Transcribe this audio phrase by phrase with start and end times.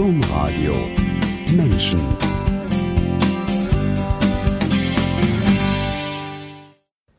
[0.00, 0.72] Domradio
[1.52, 2.00] Menschen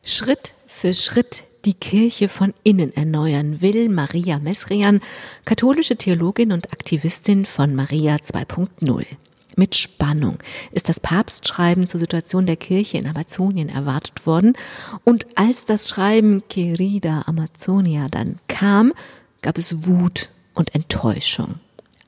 [0.04, 5.00] Schritt für Schritt die Kirche von innen erneuern will Maria Messrian,
[5.44, 9.06] katholische Theologin und Aktivistin von Maria 2.0.
[9.54, 10.38] Mit Spannung
[10.72, 14.54] ist das Papstschreiben zur Situation der Kirche in Amazonien erwartet worden.
[15.04, 18.92] Und als das Schreiben Querida Amazonia dann kam,
[19.40, 21.60] gab es Wut und Enttäuschung.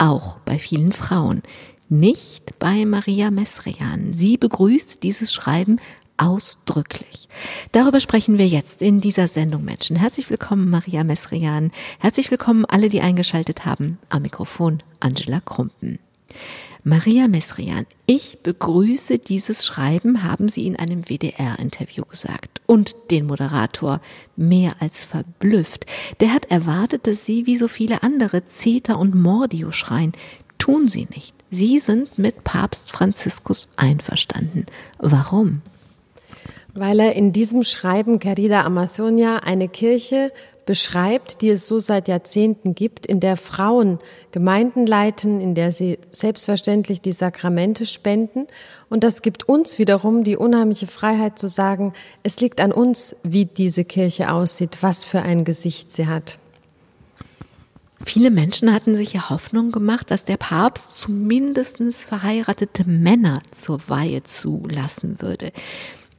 [0.05, 1.43] Auch bei vielen Frauen.
[1.89, 4.12] Nicht bei Maria Mesrian.
[4.12, 5.81] Sie begrüßt dieses Schreiben
[6.18, 7.31] ausdrücklich.
[7.72, 9.96] Darüber sprechen wir jetzt in dieser Sendung Menschen.
[9.96, 11.72] Herzlich willkommen, Maria Mesrian.
[12.00, 13.96] Herzlich willkommen alle, die eingeschaltet haben.
[14.11, 15.98] Am Mikrofon Angela Krumpen.
[16.86, 22.61] Maria Mesrian, ich begrüße dieses Schreiben, haben Sie in einem WDR-Interview gesagt.
[22.66, 24.02] Und den Moderator
[24.36, 25.86] mehr als verblüfft.
[26.20, 30.12] Der hat erwartet, dass Sie wie so viele andere Zeta und Mordio schreien.
[30.58, 31.34] Tun Sie nicht.
[31.50, 34.66] Sie sind mit Papst Franziskus einverstanden.
[34.98, 35.62] Warum?
[36.75, 40.33] Weil er in diesem Schreiben Querida Amazonia eine Kirche
[40.67, 43.98] beschreibt, die es so seit Jahrzehnten gibt, in der Frauen
[44.33, 48.47] Gemeinden leiten, in der sie selbstverständlich die Sakramente spenden.
[48.89, 53.45] Und das gibt uns wiederum die unheimliche Freiheit zu sagen, es liegt an uns, wie
[53.45, 56.39] diese Kirche aussieht, was für ein Gesicht sie hat.
[58.05, 64.23] Viele Menschen hatten sich ja Hoffnung gemacht, dass der Papst zumindest verheiratete Männer zur Weihe
[64.25, 65.53] zulassen würde.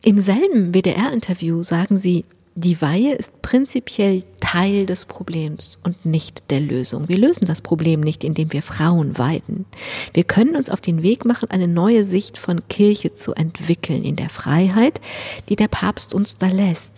[0.04, 2.26] Im selben WDR-Interview sagen sie,
[2.58, 7.10] die Weihe ist prinzipiell Teil des Problems und nicht der Lösung.
[7.10, 9.66] Wir lösen das Problem nicht, indem wir Frauen weiden.
[10.14, 14.16] Wir können uns auf den Weg machen, eine neue Sicht von Kirche zu entwickeln in
[14.16, 15.02] der Freiheit,
[15.50, 16.94] die der Papst uns da lässt.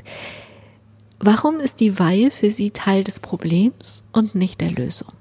[1.19, 5.11] Warum ist die Weihe für Sie Teil des Problems und nicht der Lösung?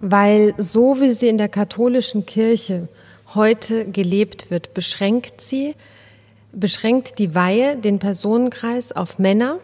[0.00, 2.88] Weil so wie sie in der katholischen Kirche
[3.34, 5.74] heute gelebt wird, beschränkt sie
[6.52, 9.58] beschränkt die Weihe den Personenkreis auf Männer,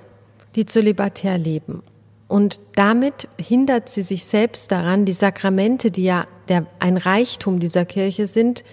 [0.54, 1.82] die zölibatär leben.
[2.28, 7.84] Und damit hindert sie sich selbst daran, die Sakramente, die ja der, ein Reichtum dieser
[7.84, 8.64] Kirche sind,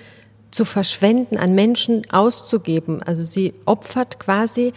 [0.51, 3.01] zu verschwenden, an Menschen auszugeben.
[3.03, 4.73] Also sie opfert quasi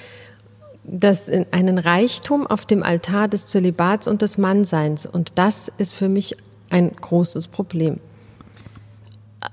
[0.84, 5.06] das, einen Reichtum auf dem Altar des Zölibats und des Mannseins.
[5.06, 6.36] Und das ist für mich
[6.70, 7.98] ein großes Problem.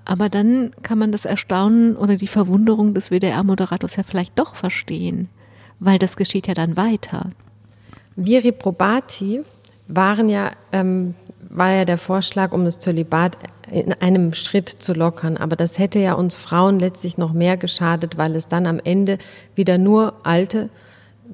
[0.05, 5.29] Aber dann kann man das Erstaunen oder die Verwunderung des WDR-Moderators ja vielleicht doch verstehen,
[5.79, 7.31] weil das geschieht ja dann weiter.
[8.15, 9.41] Viri probati
[9.87, 11.15] waren ja, ähm,
[11.49, 13.37] war ja der Vorschlag, um das Zölibat
[13.69, 15.37] in einem Schritt zu lockern.
[15.37, 19.17] Aber das hätte ja uns Frauen letztlich noch mehr geschadet, weil es dann am Ende
[19.55, 20.69] wieder nur alte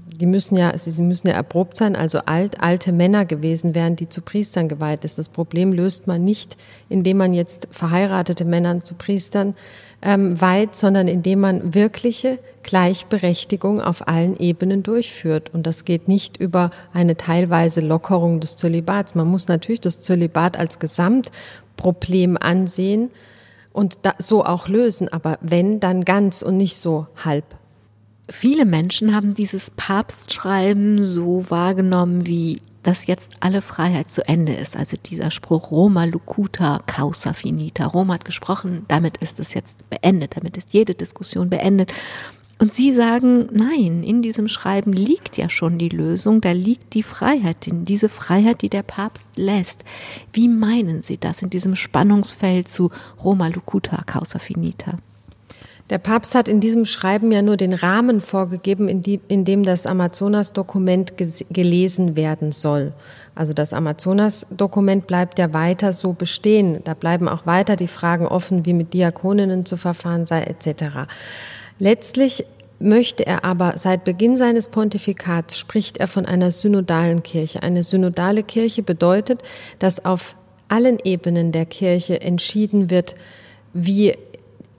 [0.05, 4.09] die müssen ja, sie müssen ja erprobt sein, also alt, alte Männer gewesen wären, die
[4.09, 5.17] zu Priestern geweiht ist.
[5.17, 6.57] Das Problem löst man nicht,
[6.89, 9.55] indem man jetzt verheiratete Männer zu Priestern
[10.01, 15.53] ähm, weiht, sondern indem man wirkliche Gleichberechtigung auf allen Ebenen durchführt.
[15.53, 19.15] Und das geht nicht über eine teilweise Lockerung des Zölibats.
[19.15, 23.09] Man muss natürlich das Zölibat als Gesamtproblem ansehen
[23.73, 27.45] und da, so auch lösen, aber wenn, dann ganz und nicht so halb.
[28.29, 34.77] Viele Menschen haben dieses Papstschreiben so wahrgenommen, wie dass jetzt alle Freiheit zu Ende ist.
[34.77, 37.85] Also dieser Spruch Roma lucuta causa finita.
[37.85, 41.91] Rom hat gesprochen, damit ist es jetzt beendet, damit ist jede Diskussion beendet.
[42.59, 47.03] Und Sie sagen, nein, in diesem Schreiben liegt ja schon die Lösung, da liegt die
[47.03, 49.83] Freiheit, in diese Freiheit, die der Papst lässt.
[50.31, 52.89] Wie meinen Sie das in diesem Spannungsfeld zu
[53.21, 54.97] Roma lucuta causa finita?
[55.89, 59.63] Der Papst hat in diesem Schreiben ja nur den Rahmen vorgegeben, in, die, in dem
[59.63, 61.13] das Amazonas-Dokument
[61.49, 62.93] gelesen werden soll.
[63.35, 66.81] Also das Amazonas-Dokument bleibt ja weiter so bestehen.
[66.83, 71.07] Da bleiben auch weiter die Fragen offen, wie mit Diakoninnen zu verfahren sei, etc.
[71.79, 72.45] Letztlich
[72.79, 77.63] möchte er aber seit Beginn seines Pontifikats spricht er von einer synodalen Kirche.
[77.63, 79.41] Eine synodale Kirche bedeutet,
[79.79, 80.35] dass auf
[80.67, 83.15] allen Ebenen der Kirche entschieden wird,
[83.73, 84.13] wie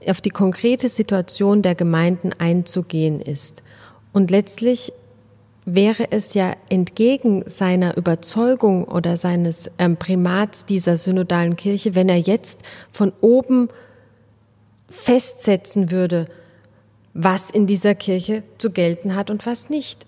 [0.07, 3.63] auf die konkrete Situation der Gemeinden einzugehen ist.
[4.13, 4.93] Und letztlich
[5.65, 12.17] wäre es ja entgegen seiner Überzeugung oder seines ähm, Primats dieser synodalen Kirche, wenn er
[12.17, 12.61] jetzt
[12.91, 13.69] von oben
[14.89, 16.27] festsetzen würde,
[17.13, 20.05] was in dieser Kirche zu gelten hat und was nicht.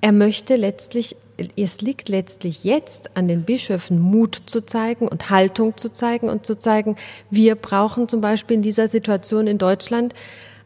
[0.00, 1.16] Er möchte letztlich
[1.56, 6.46] es liegt letztlich jetzt an den Bischöfen, Mut zu zeigen und Haltung zu zeigen und
[6.46, 6.96] zu zeigen,
[7.30, 10.14] wir brauchen zum Beispiel in dieser Situation in Deutschland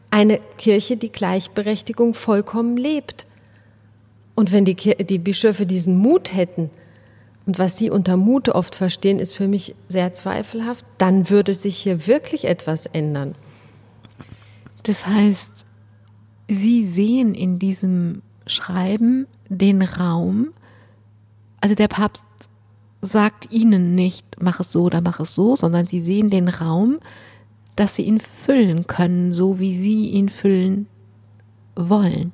[0.09, 3.25] eine Kirche, die Gleichberechtigung vollkommen lebt.
[4.35, 6.69] Und wenn die, die Bischöfe diesen Mut hätten,
[7.45, 11.77] und was Sie unter Mut oft verstehen, ist für mich sehr zweifelhaft, dann würde sich
[11.77, 13.35] hier wirklich etwas ändern.
[14.83, 15.51] Das heißt,
[16.47, 20.53] Sie sehen in diesem Schreiben den Raum,
[21.61, 22.25] also der Papst
[23.01, 26.99] sagt Ihnen nicht, mach es so oder mach es so, sondern Sie sehen den Raum,
[27.75, 30.87] dass Sie ihn füllen können, so wie Sie ihn füllen
[31.75, 32.33] wollen.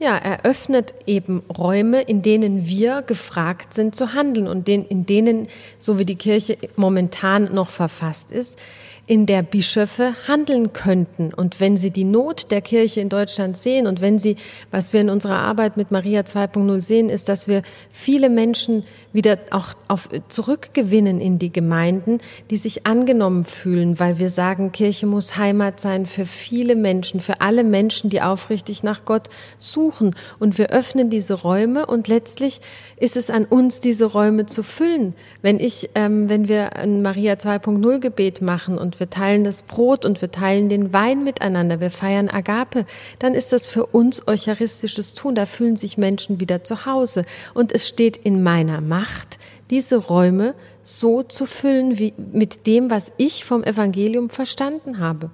[0.00, 5.48] Ja, er öffnet eben Räume, in denen wir gefragt sind zu handeln und in denen,
[5.78, 8.58] so wie die Kirche momentan noch verfasst ist,
[9.08, 11.32] in der Bischöfe handeln könnten.
[11.32, 14.36] Und wenn sie die Not der Kirche in Deutschland sehen und wenn sie,
[14.70, 18.84] was wir in unserer Arbeit mit Maria 2.0 sehen, ist, dass wir viele Menschen
[19.14, 22.20] wieder auch auf, zurückgewinnen in die Gemeinden,
[22.50, 27.40] die sich angenommen fühlen, weil wir sagen, Kirche muss Heimat sein für viele Menschen, für
[27.40, 30.14] alle Menschen, die aufrichtig nach Gott suchen.
[30.38, 32.60] Und wir öffnen diese Räume und letztlich
[32.98, 35.14] ist es an uns, diese Räume zu füllen.
[35.40, 40.04] Wenn ich, ähm, wenn wir ein Maria 2.0 Gebet machen und wir teilen das Brot
[40.04, 42.86] und wir teilen den Wein miteinander, wir feiern Agape,
[43.18, 45.34] dann ist das für uns eucharistisches Tun.
[45.34, 47.24] Da fühlen sich Menschen wieder zu Hause.
[47.54, 49.38] Und es steht in meiner Macht,
[49.70, 55.30] diese Räume so zu füllen wie mit dem, was ich vom Evangelium verstanden habe.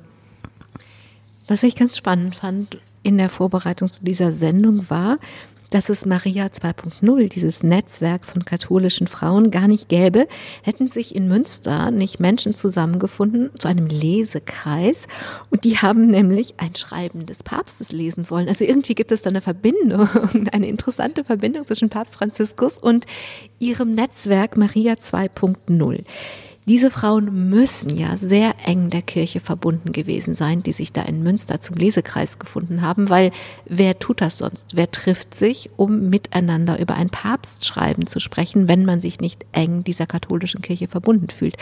[1.46, 5.18] Was ich ganz spannend fand in der Vorbereitung zu dieser Sendung war,
[5.74, 10.28] dass es Maria 2.0, dieses Netzwerk von katholischen Frauen, gar nicht gäbe,
[10.62, 15.08] hätten sich in Münster nicht Menschen zusammengefunden zu einem Lesekreis
[15.50, 18.48] und die haben nämlich ein Schreiben des Papstes lesen wollen.
[18.48, 20.08] Also irgendwie gibt es da eine Verbindung,
[20.52, 23.04] eine interessante Verbindung zwischen Papst Franziskus und
[23.58, 26.04] ihrem Netzwerk Maria 2.0.
[26.66, 31.22] Diese Frauen müssen ja sehr eng der Kirche verbunden gewesen sein, die sich da in
[31.22, 33.32] Münster zum Lesekreis gefunden haben, weil
[33.66, 34.74] wer tut das sonst?
[34.74, 39.84] Wer trifft sich, um miteinander über ein Papstschreiben zu sprechen, wenn man sich nicht eng
[39.84, 41.56] dieser katholischen Kirche verbunden fühlt?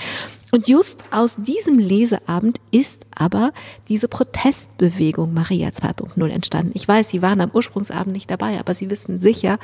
[0.53, 3.53] Und just aus diesem Leseabend ist aber
[3.89, 6.73] diese Protestbewegung Maria 2.0 entstanden.
[6.75, 9.59] Ich weiß, Sie waren am Ursprungsabend nicht dabei, aber Sie wissen sicher,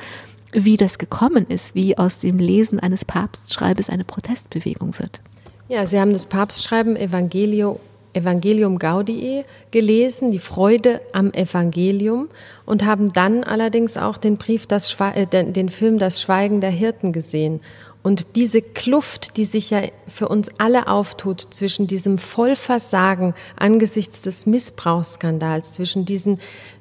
[0.51, 5.21] wie das gekommen ist, wie aus dem Lesen eines Papstschreibes eine Protestbewegung wird.
[5.67, 7.79] Ja, Sie haben das Papstschreiben Evangelio,
[8.13, 12.27] Evangelium Gaudii gelesen, die Freude am Evangelium,
[12.65, 17.13] und haben dann allerdings auch den Brief, das äh, den Film Das Schweigen der Hirten
[17.13, 17.61] gesehen.
[18.01, 24.45] Und diese Kluft, die sich ja für uns alle auftut zwischen diesem Vollversagen angesichts des
[24.45, 26.39] Missbrauchsskandals, zwischen diesen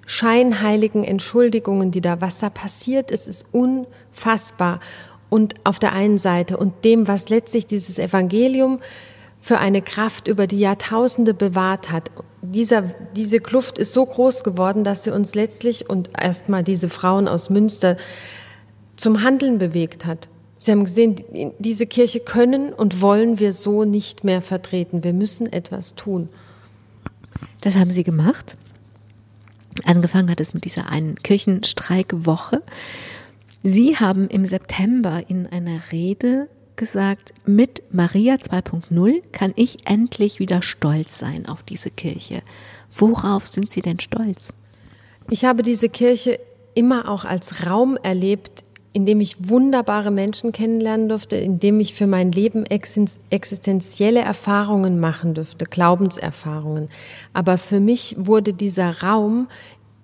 [0.09, 4.81] scheinheiligen Entschuldigungen, die da, was da passiert ist, ist unfassbar.
[5.29, 8.81] Und auf der einen Seite und dem, was letztlich dieses Evangelium
[9.39, 12.11] für eine Kraft über die Jahrtausende bewahrt hat.
[12.41, 12.85] Dieser,
[13.15, 17.51] diese Kluft ist so groß geworden, dass sie uns letztlich und erstmal diese Frauen aus
[17.51, 17.99] Münster
[18.97, 20.29] zum Handeln bewegt hat.
[20.57, 25.05] Sie haben gesehen, diese Kirche können und wollen wir so nicht mehr vertreten.
[25.05, 26.31] Wir müssen etwas tun.
[27.61, 28.57] Das haben Sie gemacht.
[29.85, 32.63] Angefangen hat es mit dieser einen Kirchenstreikwoche.
[33.63, 40.63] Sie haben im September in einer Rede gesagt, mit Maria 2.0 kann ich endlich wieder
[40.63, 42.43] stolz sein auf diese Kirche.
[42.97, 44.41] Worauf sind Sie denn stolz?
[45.29, 46.39] Ich habe diese Kirche
[46.75, 51.95] immer auch als Raum erlebt, in dem ich wunderbare Menschen kennenlernen durfte, in dem ich
[51.95, 56.89] für mein Leben existenzielle Erfahrungen machen durfte, Glaubenserfahrungen.
[57.35, 59.49] Aber für mich wurde dieser Raum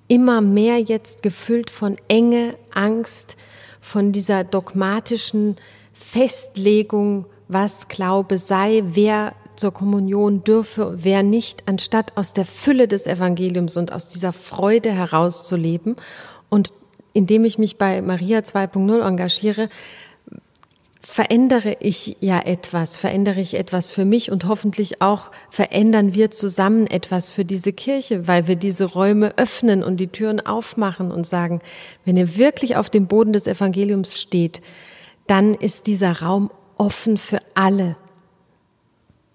[0.08, 3.37] immer mehr jetzt gefüllt von Enge, Angst,
[3.80, 5.56] von dieser dogmatischen
[5.92, 13.06] Festlegung, was Glaube sei, wer zur Kommunion dürfe, wer nicht, anstatt aus der Fülle des
[13.06, 15.96] Evangeliums und aus dieser Freude herauszuleben.
[16.49, 16.73] Und
[17.12, 19.68] indem ich mich bei Maria 2.0 engagiere,
[21.06, 26.87] verändere ich ja etwas, verändere ich etwas für mich und hoffentlich auch verändern wir zusammen
[26.87, 31.61] etwas für diese Kirche, weil wir diese Räume öffnen und die Türen aufmachen und sagen,
[32.06, 34.62] wenn ihr wirklich auf dem Boden des Evangeliums steht,
[35.26, 37.96] dann ist dieser Raum offen für alle.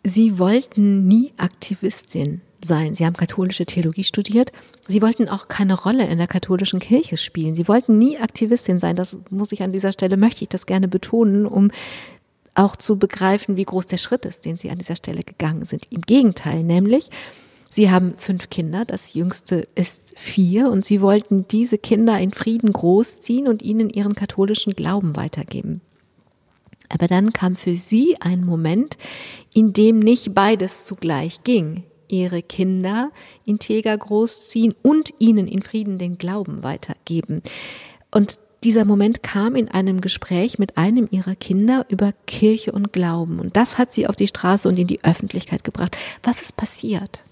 [0.03, 2.95] Sie wollten nie Aktivistin sein.
[2.95, 4.51] Sie haben katholische Theologie studiert.
[4.87, 7.55] Sie wollten auch keine Rolle in der katholischen Kirche spielen.
[7.55, 8.95] Sie wollten nie Aktivistin sein.
[8.95, 11.71] Das muss ich an dieser Stelle, möchte ich das gerne betonen, um
[12.55, 15.87] auch zu begreifen, wie groß der Schritt ist, den Sie an dieser Stelle gegangen sind.
[15.91, 17.09] Im Gegenteil, nämlich,
[17.71, 22.73] Sie haben fünf Kinder, das jüngste ist vier, und Sie wollten diese Kinder in Frieden
[22.73, 25.81] großziehen und ihnen ihren katholischen Glauben weitergeben.
[26.89, 28.97] Aber dann kam für Sie ein Moment,
[29.53, 33.11] in dem nicht beides zugleich ging ihre Kinder
[33.45, 37.41] integer großziehen und ihnen in Frieden den Glauben weitergeben.
[38.11, 43.39] Und dieser Moment kam in einem Gespräch mit einem ihrer Kinder über Kirche und Glauben.
[43.39, 45.95] Und das hat sie auf die Straße und in die Öffentlichkeit gebracht.
[46.23, 47.23] Was ist passiert?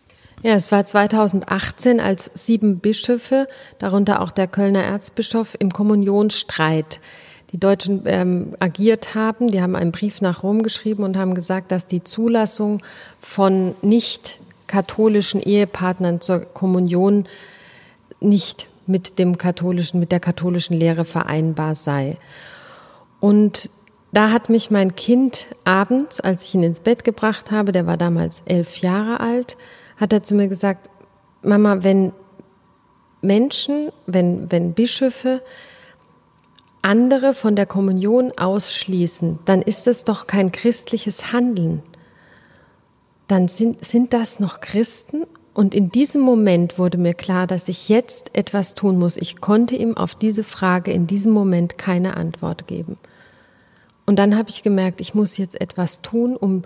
[0.43, 3.47] Ja, es war 2018, als sieben Bischöfe,
[3.79, 7.01] darunter auch der Kölner Erzbischof, im Kommunionsstreit
[7.51, 9.49] die Deutschen ähm, agiert haben.
[9.49, 12.83] Die haben einen Brief nach Rom geschrieben und haben gesagt, dass die Zulassung
[13.19, 17.25] von nicht katholischen Ehepartnern zur Kommunion
[18.19, 22.17] nicht mit dem katholischen, mit der katholischen Lehre vereinbar sei.
[23.19, 23.69] Und
[24.11, 27.97] da hat mich mein Kind abends, als ich ihn ins Bett gebracht habe, der war
[27.97, 29.57] damals elf Jahre alt,
[29.97, 30.89] hat er zu mir gesagt,
[31.41, 32.13] Mama, wenn
[33.21, 35.41] Menschen, wenn, wenn Bischöfe
[36.81, 41.83] andere von der Kommunion ausschließen, dann ist es doch kein christliches Handeln.
[43.27, 45.25] Dann sind, sind das noch Christen?
[45.53, 49.17] Und in diesem Moment wurde mir klar, dass ich jetzt etwas tun muss.
[49.17, 52.97] Ich konnte ihm auf diese Frage in diesem Moment keine Antwort geben.
[54.05, 56.61] Und dann habe ich gemerkt, ich muss jetzt etwas tun, um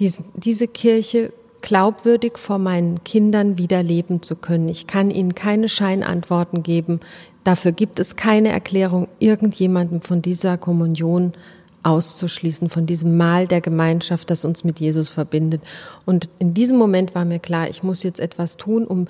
[0.00, 1.32] diesen, diese Kirche
[1.62, 4.68] glaubwürdig vor meinen Kindern wieder leben zu können.
[4.68, 7.00] Ich kann ihnen keine Scheinantworten geben.
[7.42, 11.32] Dafür gibt es keine Erklärung, irgendjemandem von dieser Kommunion
[11.84, 15.62] auszuschließen, von diesem Mahl der Gemeinschaft, das uns mit Jesus verbindet.
[16.04, 19.06] Und in diesem Moment war mir klar, ich muss jetzt etwas tun, um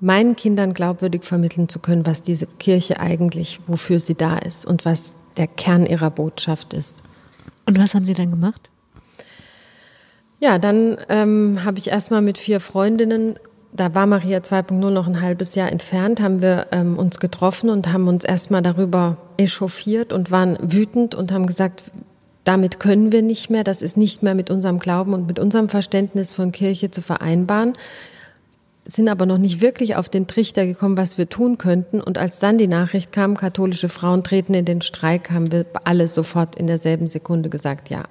[0.00, 4.84] meinen Kindern glaubwürdig vermitteln zu können, was diese Kirche eigentlich, wofür sie da ist und
[4.84, 7.02] was der Kern ihrer Botschaft ist.
[7.66, 8.70] Und was haben Sie dann gemacht?
[10.38, 13.38] Ja, dann ähm, habe ich erstmal mit vier Freundinnen,
[13.72, 17.92] da war Maria 2.0 noch ein halbes Jahr entfernt, haben wir ähm, uns getroffen und
[17.92, 21.84] haben uns erstmal darüber echauffiert und waren wütend und haben gesagt,
[22.46, 25.68] damit können wir nicht mehr, das ist nicht mehr mit unserem Glauben und mit unserem
[25.68, 27.72] Verständnis von Kirche zu vereinbaren,
[28.84, 32.00] sind aber noch nicht wirklich auf den Trichter gekommen, was wir tun könnten.
[32.00, 36.06] Und als dann die Nachricht kam, katholische Frauen treten in den Streik, haben wir alle
[36.06, 38.04] sofort in derselben Sekunde gesagt, ja,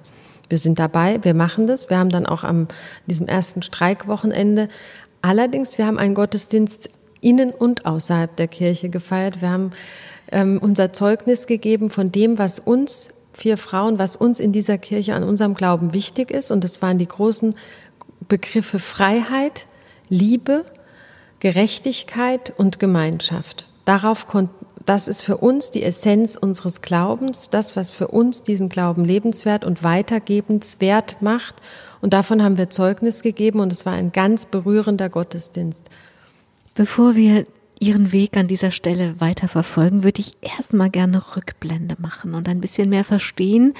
[0.50, 1.88] wir sind dabei, wir machen das.
[1.88, 2.68] Wir haben dann auch am
[3.06, 4.68] diesem ersten Streikwochenende
[5.22, 6.90] allerdings, wir haben einen Gottesdienst
[7.20, 9.40] innen und außerhalb der Kirche gefeiert.
[9.40, 9.70] Wir haben
[10.30, 15.14] ähm, unser Zeugnis gegeben von dem, was uns vier Frauen, was uns in dieser Kirche
[15.14, 16.50] an unserem Glauben wichtig ist.
[16.50, 17.54] Und das waren die großen
[18.28, 19.66] Begriffe Freiheit,
[20.08, 20.64] Liebe,
[21.40, 23.68] Gerechtigkeit und Gemeinschaft.
[23.84, 28.68] Darauf konnten das ist für uns die Essenz unseres Glaubens, das, was für uns diesen
[28.68, 31.56] Glauben lebenswert und weitergebenswert macht.
[32.00, 35.90] Und davon haben wir Zeugnis gegeben und es war ein ganz berührender Gottesdienst.
[36.76, 37.46] Bevor wir
[37.78, 42.60] Ihren Weg an dieser Stelle weiter verfolgen, würde ich erstmal gerne Rückblende machen und ein
[42.60, 43.74] bisschen mehr verstehen,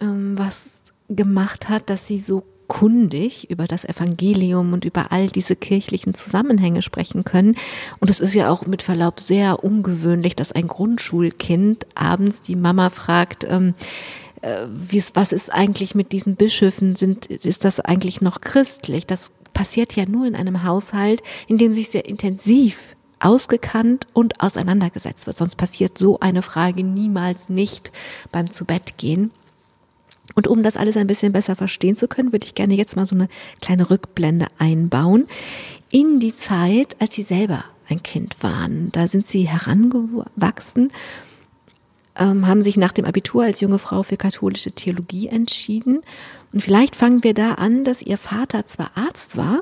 [0.00, 0.68] ähm, was
[1.08, 6.80] gemacht hat, dass Sie so kundig über das Evangelium und über all diese kirchlichen Zusammenhänge
[6.80, 7.54] sprechen können.
[8.00, 12.88] Und es ist ja auch mit Verlaub sehr ungewöhnlich, dass ein Grundschulkind abends die Mama
[12.88, 13.74] fragt, ähm,
[14.40, 14.66] äh,
[15.12, 16.96] was ist eigentlich mit diesen Bischöfen?
[16.96, 19.06] Sind, ist das eigentlich noch christlich?
[19.06, 25.26] Das passiert ja nur in einem Haushalt, in dem sich sehr intensiv ausgekannt und auseinandergesetzt
[25.26, 25.36] wird.
[25.36, 27.92] Sonst passiert so eine Frage niemals nicht
[28.30, 29.30] beim Zubettgehen.
[30.34, 33.06] Und um das alles ein bisschen besser verstehen zu können, würde ich gerne jetzt mal
[33.06, 33.28] so eine
[33.60, 35.26] kleine Rückblende einbauen
[35.90, 38.90] in die Zeit, als Sie selber ein Kind waren.
[38.92, 40.90] Da sind Sie herangewachsen,
[42.16, 46.02] ähm, haben sich nach dem Abitur als junge Frau für katholische Theologie entschieden.
[46.52, 49.60] Und vielleicht fangen wir da an, dass Ihr Vater zwar Arzt war,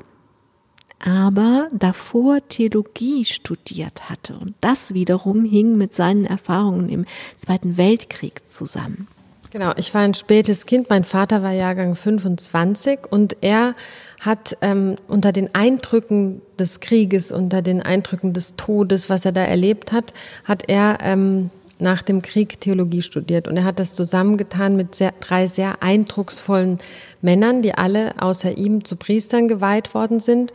[1.03, 4.33] aber davor Theologie studiert hatte.
[4.33, 7.05] Und das wiederum hing mit seinen Erfahrungen im
[7.37, 9.07] Zweiten Weltkrieg zusammen.
[9.51, 10.89] Genau, ich war ein spätes Kind.
[10.89, 13.75] Mein Vater war Jahrgang 25 und er
[14.21, 19.41] hat ähm, unter den Eindrücken des Krieges, unter den Eindrücken des Todes, was er da
[19.41, 20.13] erlebt hat,
[20.45, 23.47] hat er ähm, nach dem Krieg Theologie studiert.
[23.47, 26.77] Und er hat das zusammengetan mit sehr, drei sehr eindrucksvollen
[27.21, 30.53] Männern, die alle außer ihm zu Priestern geweiht worden sind.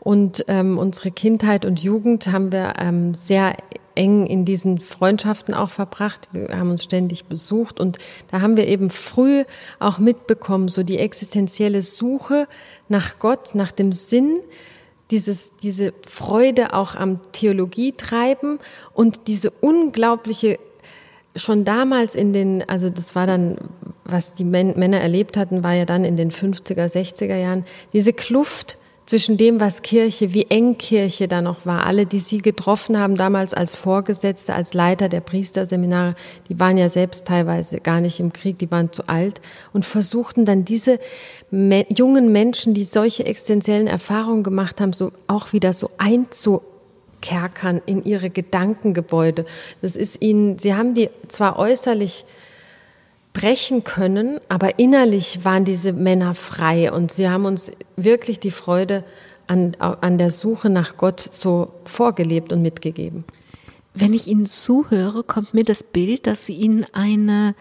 [0.00, 3.56] Und ähm, unsere Kindheit und Jugend haben wir ähm, sehr
[3.94, 6.28] eng in diesen Freundschaften auch verbracht.
[6.32, 7.98] Wir haben uns ständig besucht und
[8.30, 9.44] da haben wir eben früh
[9.80, 12.46] auch mitbekommen, so die existenzielle Suche
[12.88, 14.38] nach Gott, nach dem Sinn,
[15.10, 18.60] dieses, diese Freude auch am Theologie treiben
[18.94, 20.58] und diese unglaubliche
[21.34, 23.56] schon damals in den, also das war dann,
[24.04, 28.78] was die Männer erlebt hatten, war ja dann in den 50er, 60er Jahren, diese Kluft
[29.08, 31.86] zwischen dem, was Kirche, wie eng Kirche da noch war.
[31.86, 36.14] Alle, die sie getroffen haben, damals als Vorgesetzte, als Leiter der Priesterseminare,
[36.50, 39.40] die waren ja selbst teilweise gar nicht im Krieg, die waren zu alt
[39.72, 41.00] und versuchten dann diese
[41.50, 46.60] jungen Menschen, die solche existenziellen Erfahrungen gemacht haben, so auch wieder so einzu
[47.22, 49.46] Kerkern, in ihre Gedankengebäude.
[49.80, 52.26] Das ist ihnen, sie haben die zwar äußerlich
[53.38, 59.04] brechen können, aber innerlich waren diese Männer frei und sie haben uns wirklich die Freude
[59.46, 63.22] an, an der Suche nach Gott so vorgelebt und mitgegeben.
[63.94, 67.54] Wenn ich Ihnen zuhöre, kommt mir das Bild, dass Sie in eine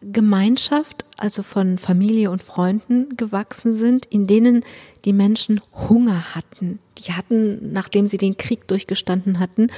[0.00, 4.64] Gemeinschaft, also von Familie und Freunden gewachsen sind, in denen
[5.04, 6.78] die Menschen Hunger hatten.
[6.98, 9.68] Die hatten, nachdem sie den Krieg durchgestanden hatten,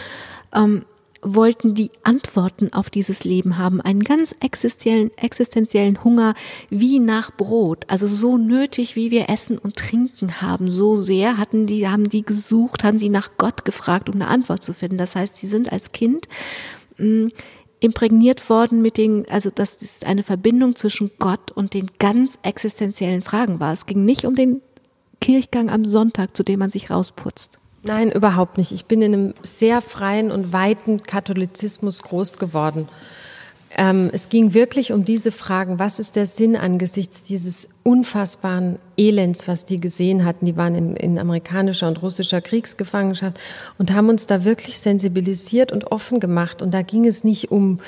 [0.54, 0.84] ähm,
[1.24, 6.34] wollten die Antworten auf dieses Leben haben, einen ganz existenziellen, existenziellen Hunger
[6.70, 11.66] wie nach Brot, also so nötig, wie wir Essen und Trinken haben, so sehr hatten
[11.66, 14.98] die, haben die gesucht, haben die nach Gott gefragt, um eine Antwort zu finden.
[14.98, 16.28] Das heißt, sie sind als Kind
[16.98, 17.32] mh, mm,
[17.80, 23.22] imprägniert worden mit den, also dass es eine Verbindung zwischen Gott und den ganz existenziellen
[23.22, 23.72] Fragen war.
[23.72, 24.62] Es ging nicht um den
[25.20, 27.58] Kirchgang am Sonntag, zu dem man sich rausputzt.
[27.86, 28.72] Nein, überhaupt nicht.
[28.72, 32.88] Ich bin in einem sehr freien und weiten Katholizismus groß geworden.
[33.76, 35.78] Ähm, es ging wirklich um diese Fragen.
[35.78, 40.46] Was ist der Sinn angesichts dieses unfassbaren Elends, was die gesehen hatten?
[40.46, 43.38] Die waren in, in amerikanischer und russischer Kriegsgefangenschaft
[43.76, 46.62] und haben uns da wirklich sensibilisiert und offen gemacht.
[46.62, 47.80] Und da ging es nicht um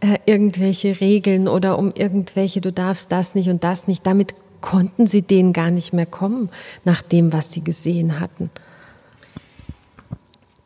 [0.00, 4.06] äh, irgendwelche Regeln oder um irgendwelche, du darfst das nicht und das nicht.
[4.06, 6.48] Damit konnten sie denen gar nicht mehr kommen,
[6.84, 8.48] nach dem, was sie gesehen hatten.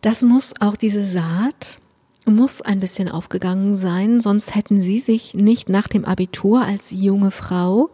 [0.06, 1.80] Das muss auch diese Saat
[2.26, 7.32] muss ein bisschen aufgegangen sein, sonst hätten Sie sich nicht nach dem Abitur als junge
[7.32, 7.90] Frau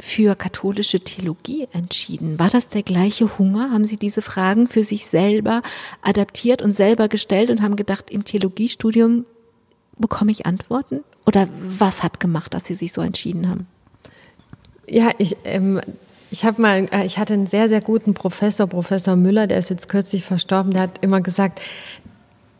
[0.00, 2.40] für katholische Theologie entschieden.
[2.40, 3.70] War das der gleiche Hunger?
[3.70, 5.62] Haben Sie diese Fragen für sich selber
[6.02, 9.26] adaptiert und selber gestellt und haben gedacht, im Theologiestudium
[9.98, 11.04] bekomme ich Antworten?
[11.24, 13.68] Oder was hat gemacht, dass Sie sich so entschieden haben?
[14.88, 15.80] Ja, ich, ähm,
[16.30, 19.70] ich habe mal, äh, ich hatte einen sehr, sehr guten Professor, Professor Müller, der ist
[19.70, 21.60] jetzt kürzlich verstorben, der hat immer gesagt,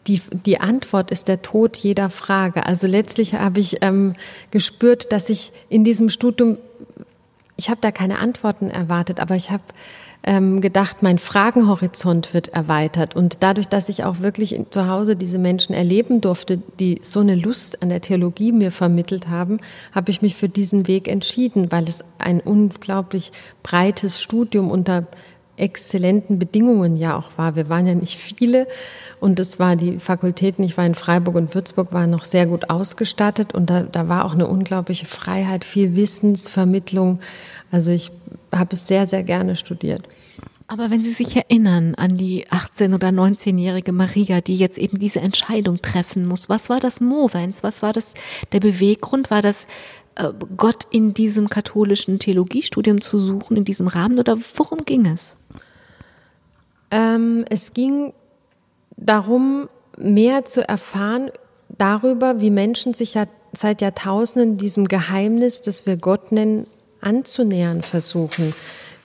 [0.06, 2.64] die, die Antwort ist der Tod jeder Frage.
[2.64, 4.14] Also letztlich habe ich ähm,
[4.50, 6.58] gespürt, dass ich in diesem Studium,
[7.56, 9.64] ich habe da keine Antworten erwartet, aber ich habe
[10.26, 13.15] ähm, gedacht, mein Fragenhorizont wird erweitert.
[13.15, 17.36] Und dadurch, dass ich auch wirklich zu Hause diese Menschen erleben durfte, die so eine
[17.36, 19.58] Lust an der Theologie mir vermittelt haben,
[19.93, 23.30] habe ich mich für diesen Weg entschieden, weil es ein unglaublich
[23.62, 25.06] breites Studium unter
[25.56, 27.54] exzellenten Bedingungen ja auch war.
[27.54, 28.67] Wir waren ja nicht viele
[29.21, 32.69] und es war die Fakultäten, ich war in Freiburg und Würzburg, waren noch sehr gut
[32.69, 37.21] ausgestattet und da, da war auch eine unglaubliche Freiheit, viel Wissensvermittlung.
[37.71, 38.10] Also ich
[38.54, 40.02] habe es sehr, sehr gerne studiert.
[40.69, 45.21] Aber wenn Sie sich erinnern an die 18- oder 19-jährige Maria, die jetzt eben diese
[45.21, 47.63] Entscheidung treffen muss, was war das Movens?
[47.63, 48.15] Was war das
[48.52, 49.31] der Beweggrund?
[49.31, 49.67] War das
[50.17, 54.19] äh, Gott in diesem katholischen Theologiestudium zu suchen, in diesem Rahmen?
[54.19, 55.37] Oder worum ging es?
[56.91, 58.13] Ähm, es ging
[58.97, 61.31] darum, mehr zu erfahren
[61.69, 66.67] darüber, wie Menschen sich ja seit Jahrtausenden diesem Geheimnis, das wir Gott nennen,
[67.00, 68.55] anzunähern versuchen,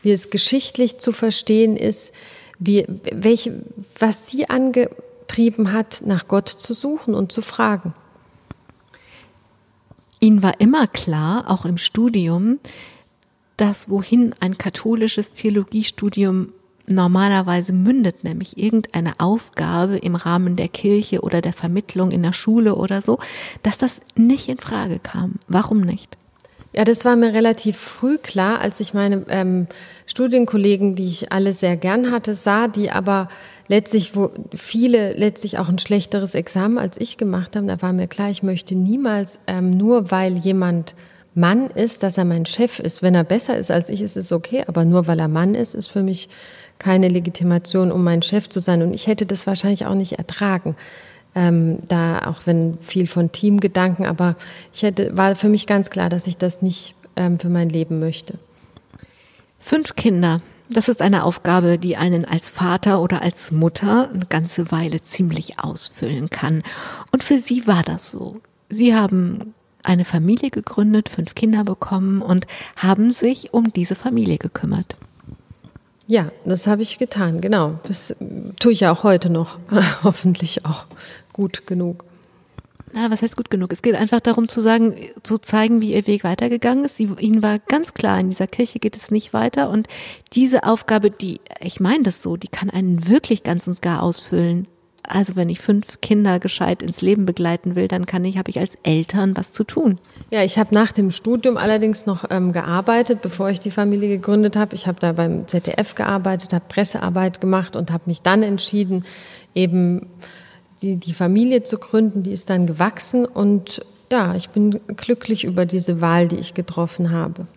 [0.02, 2.14] wie es geschichtlich zu verstehen ist,
[2.60, 3.64] wie, welche,
[4.00, 7.94] was sie angetrieben hat, nach Gott zu suchen und zu fragen.
[10.20, 12.60] Ihnen war immer klar, auch im Studium,
[13.58, 16.54] dass wohin ein katholisches Theologiestudium
[16.88, 22.76] normalerweise mündet, nämlich irgendeine Aufgabe im Rahmen der Kirche oder der Vermittlung in der Schule
[22.76, 23.20] oder so,
[23.64, 25.36] dass das nicht in Frage kam.
[25.48, 26.18] Warum nicht?
[26.74, 29.68] Ja, das war mir relativ früh klar, als ich meine ähm,
[30.06, 33.28] Studienkollegen, die ich alle sehr gern hatte, sah, die aber
[33.68, 38.08] letztlich, wo viele letztlich auch ein schlechteres Examen als ich gemacht haben, da war mir
[38.08, 40.96] klar, ich möchte niemals ähm, nur weil jemand
[41.34, 43.02] Mann ist, dass er mein Chef ist.
[43.02, 45.76] Wenn er besser ist als ich, ist es okay, aber nur weil er Mann ist,
[45.76, 46.30] ist für mich
[46.80, 48.82] keine Legitimation, um mein Chef zu sein.
[48.82, 50.76] Und ich hätte das wahrscheinlich auch nicht ertragen.
[51.34, 54.36] Ähm, da auch wenn viel von Teamgedanken, aber
[54.74, 58.00] ich hätte, war für mich ganz klar, dass ich das nicht ähm, für mein Leben
[58.00, 58.34] möchte.
[59.60, 60.42] Fünf Kinder.
[60.70, 65.60] Das ist eine Aufgabe, die einen als Vater oder als Mutter eine ganze Weile ziemlich
[65.60, 66.64] ausfüllen kann.
[67.12, 68.38] Und für Sie war das so.
[68.70, 74.96] Sie haben eine Familie gegründet, fünf Kinder bekommen und haben sich um diese Familie gekümmert.
[76.08, 77.80] Ja, das habe ich getan, genau.
[77.84, 78.16] Das
[78.60, 79.60] tue ich ja auch heute noch,
[80.04, 80.86] hoffentlich auch
[81.42, 82.06] gut genug.
[82.94, 83.74] Na, was heißt gut genug?
[83.74, 87.00] Es geht einfach darum zu sagen, zu zeigen, wie ihr Weg weitergegangen ist.
[87.00, 89.72] Ihnen war ganz klar, in dieser Kirche geht es nicht weiter.
[89.72, 89.88] Und
[90.34, 94.68] diese Aufgabe, die, ich meine das so, die kann einen wirklich ganz und gar ausfüllen.
[95.08, 98.60] also wenn ich fünf Kinder gescheit ins Leben begleiten will, dann kann ich, habe ich
[98.60, 99.98] als Eltern was zu tun.
[100.30, 104.56] Ja, ich habe nach dem Studium allerdings noch ähm, gearbeitet, bevor ich die Familie gegründet
[104.56, 104.76] habe.
[104.76, 109.06] Ich habe da beim ZDF gearbeitet, habe Pressearbeit gemacht und habe mich dann entschieden,
[109.56, 110.08] eben
[110.82, 112.24] die, die Familie zu gründen.
[112.24, 117.12] Die ist dann gewachsen und ja, ich bin glücklich über diese Wahl, die ich getroffen
[117.12, 117.48] habe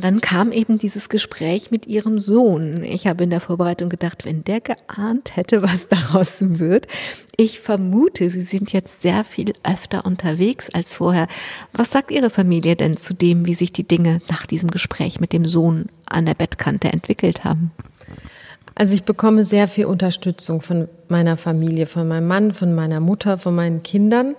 [0.00, 2.84] dann kam eben dieses Gespräch mit ihrem Sohn.
[2.84, 6.86] Ich habe in der Vorbereitung gedacht, wenn der geahnt hätte, was daraus wird.
[7.36, 11.28] Ich vermute, Sie sind jetzt sehr viel öfter unterwegs als vorher.
[11.72, 15.32] Was sagt Ihre Familie denn zu dem, wie sich die Dinge nach diesem Gespräch mit
[15.32, 17.72] dem Sohn an der Bettkante entwickelt haben?
[18.78, 23.36] Also ich bekomme sehr viel Unterstützung von meiner Familie, von meinem Mann, von meiner Mutter,
[23.36, 24.36] von meinen Kindern.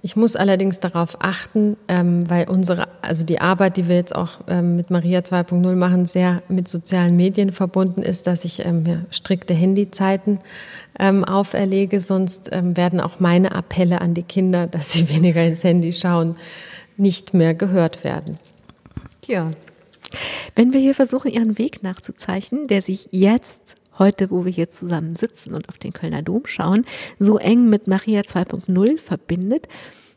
[0.00, 4.38] Ich muss allerdings darauf achten, ähm, weil unsere, also die Arbeit, die wir jetzt auch
[4.46, 9.00] ähm, mit Maria 2.0 machen, sehr mit sozialen Medien verbunden ist, dass ich ähm, ja,
[9.10, 10.38] strikte Handyzeiten
[10.96, 11.98] ähm, auferlege.
[12.00, 16.36] Sonst ähm, werden auch meine Appelle an die Kinder, dass sie weniger ins Handy schauen,
[16.96, 18.38] nicht mehr gehört werden.
[19.26, 19.50] Ja.
[20.54, 25.14] Wenn wir hier versuchen, Ihren Weg nachzuzeichnen, der sich jetzt heute, wo wir hier zusammen
[25.14, 26.84] sitzen und auf den Kölner Dom schauen,
[27.20, 29.68] so eng mit Maria 2.0 verbindet,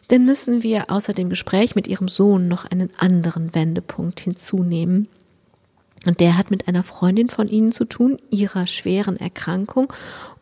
[0.07, 5.07] dann müssen wir außer dem Gespräch mit ihrem Sohn noch einen anderen Wendepunkt hinzunehmen.
[6.05, 9.93] Und der hat mit einer Freundin von Ihnen zu tun, ihrer schweren Erkrankung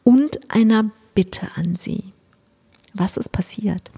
[0.04, 2.06] und einer Bitte an Sie.
[2.94, 3.92] Was ist passiert?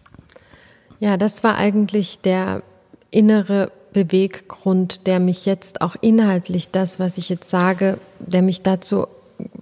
[1.00, 2.64] Ja, das war eigentlich der
[3.12, 9.08] innere Beweggrund, der mich jetzt auch inhaltlich, das, was ich jetzt sage, der mich dazu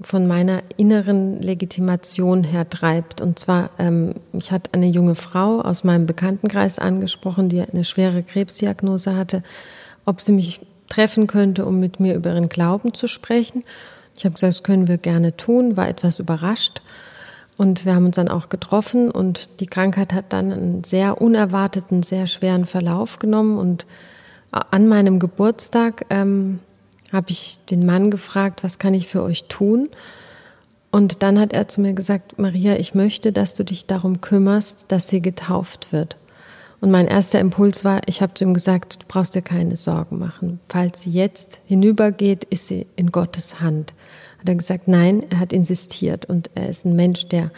[0.02, 3.22] von meiner inneren Legitimation her treibt.
[3.22, 8.24] Und zwar, ähm, ich hatte eine junge Frau aus meinem Bekanntenkreis angesprochen, die eine schwere
[8.24, 9.44] Krebsdiagnose hatte,
[10.06, 13.64] ob sie mich treffen könnte, um mit mir über ihren Glauben zu sprechen.
[14.16, 16.82] Ich habe gesagt, das können wir gerne tun, war etwas überrascht.
[17.58, 22.02] Und wir haben uns dann auch getroffen und die Krankheit hat dann einen sehr unerwarteten,
[22.02, 23.60] sehr schweren Verlauf genommen.
[23.60, 23.86] Und
[24.52, 26.60] an meinem Geburtstag ähm,
[27.12, 29.90] habe ich den Mann gefragt, was kann ich für euch tun?
[30.92, 34.86] Und dann hat er zu mir gesagt, Maria, ich möchte, dass du dich darum kümmerst,
[34.90, 36.18] dass sie getauft wird.
[36.82, 40.18] Und mein erster Impuls war, ich habe zu ihm gesagt, du brauchst dir keine Sorgen
[40.18, 40.60] machen.
[40.68, 43.94] Falls sie jetzt hinübergeht, ist sie in Gottes Hand.
[44.40, 46.26] Hat er gesagt, nein, er hat insistiert.
[46.26, 47.52] Und er ist ein Mensch, der,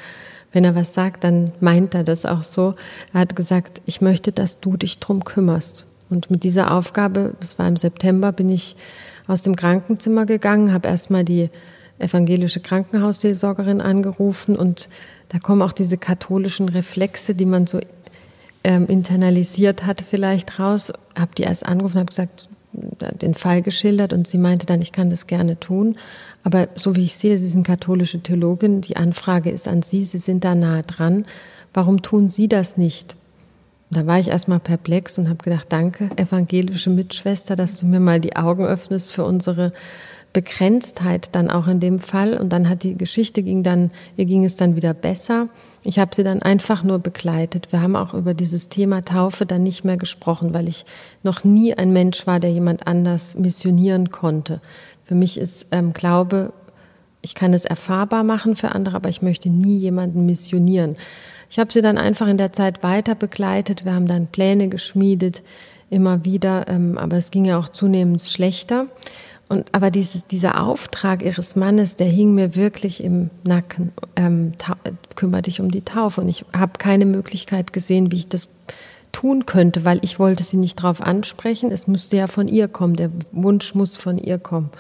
[0.52, 2.76] wenn er was sagt, dann meint er das auch so.
[3.14, 5.88] Er hat gesagt, ich möchte, dass du dich drum kümmerst.
[6.10, 8.76] Und mit dieser Aufgabe, das war im September, bin ich
[9.28, 11.50] aus dem Krankenzimmer gegangen, habe erstmal die
[12.00, 14.90] evangelische Krankenhausseelsorgerin angerufen und
[15.30, 17.80] da kommen auch diese katholischen Reflexe, die man so
[18.64, 20.92] ähm, internalisiert hatte, vielleicht raus.
[21.18, 25.10] Habe die erst angerufen, habe gesagt, den Fall geschildert und sie meinte dann, ich kann
[25.10, 25.96] das gerne tun.
[26.44, 30.18] Aber so wie ich sehe, Sie sind katholische Theologin, die Anfrage ist an Sie, Sie
[30.18, 31.26] sind da nahe dran.
[31.74, 33.16] Warum tun Sie das nicht?
[33.90, 38.20] Da war ich erstmal perplex und habe gedacht, danke, evangelische Mitschwester, dass du mir mal
[38.20, 39.72] die Augen öffnest für unsere
[40.34, 42.38] Begrenztheit dann auch in dem Fall.
[42.38, 45.48] Und dann hat die Geschichte ging dann, ihr ging es dann wieder besser.
[45.84, 47.72] Ich habe sie dann einfach nur begleitet.
[47.72, 50.86] Wir haben auch über dieses Thema Taufe dann nicht mehr gesprochen, weil ich
[51.22, 54.60] noch nie ein Mensch war, der jemand anders missionieren konnte.
[55.06, 56.52] Für mich ist ähm, Glaube,
[57.22, 60.98] ich kann es erfahrbar machen für andere, aber ich möchte nie jemanden missionieren.
[61.54, 63.86] Ich habe sie dann einfach in der Zeit weiter begleitet.
[63.86, 65.44] Wir haben dann Pläne geschmiedet,
[65.92, 68.88] immer wieder, ähm, aber es ging ja auch zunehmend schlechter.
[69.50, 73.92] Und, aber dieses, dieser Auftrag ihres Mannes, der hing mir wirklich im Nacken.
[74.16, 74.54] Ähm,
[75.16, 76.22] kümmere dich um die Taufe.
[76.22, 78.48] Und ich habe keine Möglichkeit gesehen, wie ich das
[79.12, 81.72] tun könnte, weil ich wollte sie nicht darauf ansprechen.
[81.72, 82.96] Es müsste ja von ihr kommen.
[82.96, 84.72] Der Wunsch muss von ihr kommen.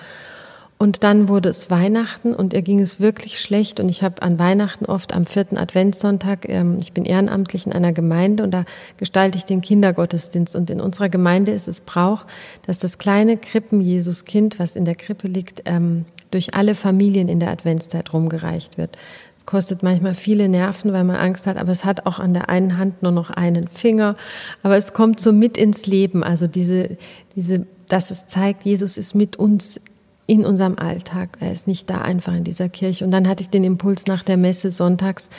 [0.83, 3.79] Und dann wurde es Weihnachten und ihr ging es wirklich schlecht.
[3.79, 7.93] Und ich habe an Weihnachten oft am vierten Adventssonntag, ähm, ich bin ehrenamtlich in einer
[7.93, 8.65] Gemeinde und da
[8.97, 10.57] gestalte ich den Kindergottesdienst.
[10.57, 12.25] Und in unserer Gemeinde ist es Brauch,
[12.67, 17.51] dass das kleine Krippen-Jesuskind, was in der Krippe liegt, ähm, durch alle Familien in der
[17.51, 18.97] Adventszeit rumgereicht wird.
[19.37, 22.49] Es kostet manchmal viele Nerven, weil man Angst hat, aber es hat auch an der
[22.49, 24.17] einen Hand nur noch einen Finger.
[24.63, 26.25] Aber es kommt so mit ins Leben.
[26.25, 26.97] Also diese,
[27.37, 29.79] diese, dass es zeigt, Jesus ist mit uns
[30.25, 31.37] in unserem Alltag.
[31.39, 33.03] Er ist nicht da einfach in dieser Kirche.
[33.05, 35.29] Und dann hatte ich den Impuls nach der Messe sonntags,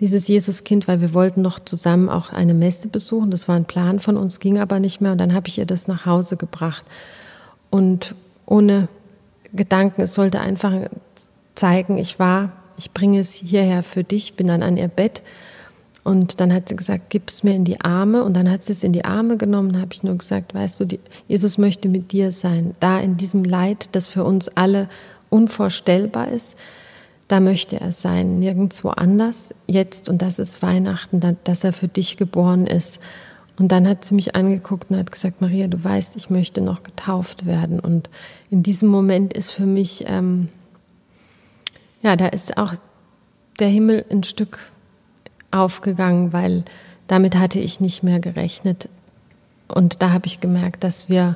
[0.00, 3.30] dieses Jesuskind, weil wir wollten noch zusammen auch eine Messe besuchen.
[3.30, 5.12] Das war ein Plan von uns, ging aber nicht mehr.
[5.12, 6.84] Und dann habe ich ihr das nach Hause gebracht.
[7.68, 8.14] Und
[8.46, 8.88] ohne
[9.52, 10.72] Gedanken, es sollte einfach
[11.54, 15.22] zeigen, ich war, ich bringe es hierher für dich, bin dann an ihr Bett
[16.02, 18.24] und dann hat sie gesagt, gib es mir in die Arme.
[18.24, 19.80] Und dann hat sie es in die Arme genommen.
[19.80, 22.74] Habe ich nur gesagt, weißt du, die, Jesus möchte mit dir sein.
[22.80, 24.88] Da in diesem Leid, das für uns alle
[25.28, 26.56] unvorstellbar ist.
[27.28, 32.16] da möchte er sein, nirgendwo anders, jetzt und das ist Weihnachten, dass er für dich
[32.16, 32.98] geboren ist.
[33.56, 36.82] Und dann hat sie mich angeguckt und hat gesagt, Maria, du weißt, ich möchte noch
[36.82, 37.78] getauft werden.
[37.78, 38.10] Und
[38.50, 40.48] in diesem Moment ist für mich, ähm,
[42.02, 42.74] ja, da ist auch
[43.60, 44.58] der Himmel ein Stück
[45.50, 46.64] aufgegangen, weil
[47.06, 48.88] damit hatte ich nicht mehr gerechnet.
[49.68, 51.34] Und da habe ich gemerkt, dass wir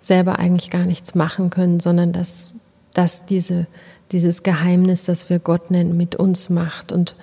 [0.00, 2.52] selber eigentlich gar nichts machen können, sondern dass,
[2.94, 3.66] dass diese,
[4.12, 6.92] dieses Geheimnis, das wir Gott nennen, mit uns macht.
[6.92, 7.14] Und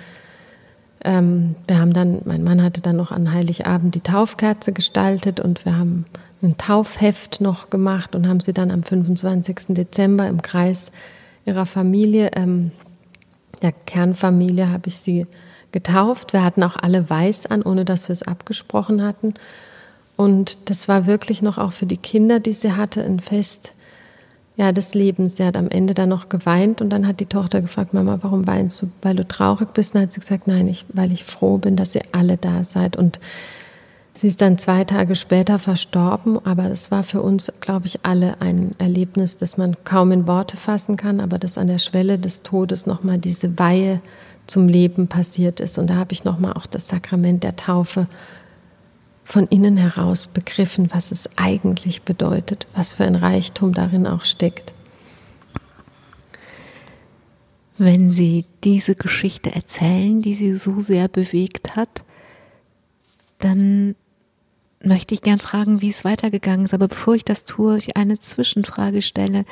[1.04, 5.66] ähm, wir haben dann, mein Mann hatte dann noch an Heiligabend die Taufkerze gestaltet und
[5.66, 6.06] wir haben
[6.42, 9.68] ein Taufheft noch gemacht und haben sie dann am 25.
[9.70, 10.92] Dezember im Kreis
[11.46, 12.72] ihrer Familie, ähm,
[13.62, 15.28] der Kernfamilie, habe ich sie
[15.76, 16.32] getauft.
[16.32, 19.34] Wir hatten auch alle weiß an, ohne dass wir es abgesprochen hatten.
[20.16, 23.74] Und das war wirklich noch auch für die Kinder, die sie hatte, ein Fest
[24.56, 25.36] ja, des Lebens.
[25.36, 28.48] Sie hat am Ende dann noch geweint und dann hat die Tochter gefragt, Mama, warum
[28.48, 28.90] weinst du?
[29.02, 29.94] Weil du traurig bist?
[29.94, 32.64] Und dann hat sie gesagt, nein, ich, weil ich froh bin, dass ihr alle da
[32.64, 32.96] seid.
[32.96, 33.20] Und
[34.16, 38.40] sie ist dann zwei Tage später verstorben, aber es war für uns, glaube ich, alle
[38.40, 42.44] ein Erlebnis, das man kaum in Worte fassen kann, aber das an der Schwelle des
[42.44, 44.00] Todes nochmal diese Weihe
[44.48, 45.78] zum Leben passiert ist.
[45.78, 48.08] Und da habe ich nochmal auch das Sakrament der Taufe
[49.24, 54.74] von innen heraus begriffen, was es eigentlich bedeutet, was für ein Reichtum darin auch steckt.
[57.78, 62.04] Wenn Sie diese Geschichte erzählen, die Sie so sehr bewegt hat,
[63.40, 63.96] dann
[64.82, 66.74] möchte ich gern fragen, wie es weitergegangen ist.
[66.74, 69.46] Aber bevor ich das tue, ich eine Zwischenfrage stelle.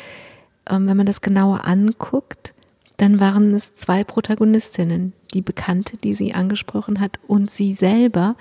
[0.69, 2.52] Ähm, wenn man das genauer anguckt,
[2.97, 8.36] dann waren es zwei Protagonistinnen, die Bekannte, die sie angesprochen hat, und sie selber,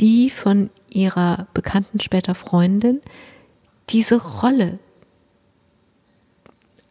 [0.00, 3.00] die von ihrer Bekannten, später Freundin,
[3.88, 4.78] diese Rolle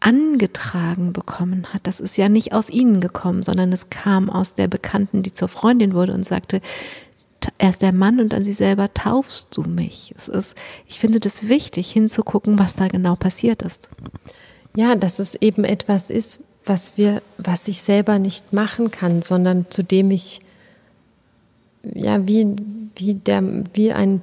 [0.00, 1.86] angetragen bekommen hat.
[1.86, 5.48] Das ist ja nicht aus ihnen gekommen, sondern es kam aus der Bekannten, die zur
[5.48, 6.60] Freundin wurde und sagte,
[7.58, 10.12] erst der Mann und dann sie selber taufst du mich.
[10.16, 10.54] Es ist,
[10.86, 13.88] ich finde das wichtig, hinzugucken, was da genau passiert ist.
[14.74, 19.66] Ja, dass es eben etwas ist, was wir, was ich selber nicht machen kann, sondern
[19.70, 20.40] zu dem ich
[21.82, 22.56] ja wie,
[22.96, 23.42] wie, der,
[23.74, 24.22] wie ein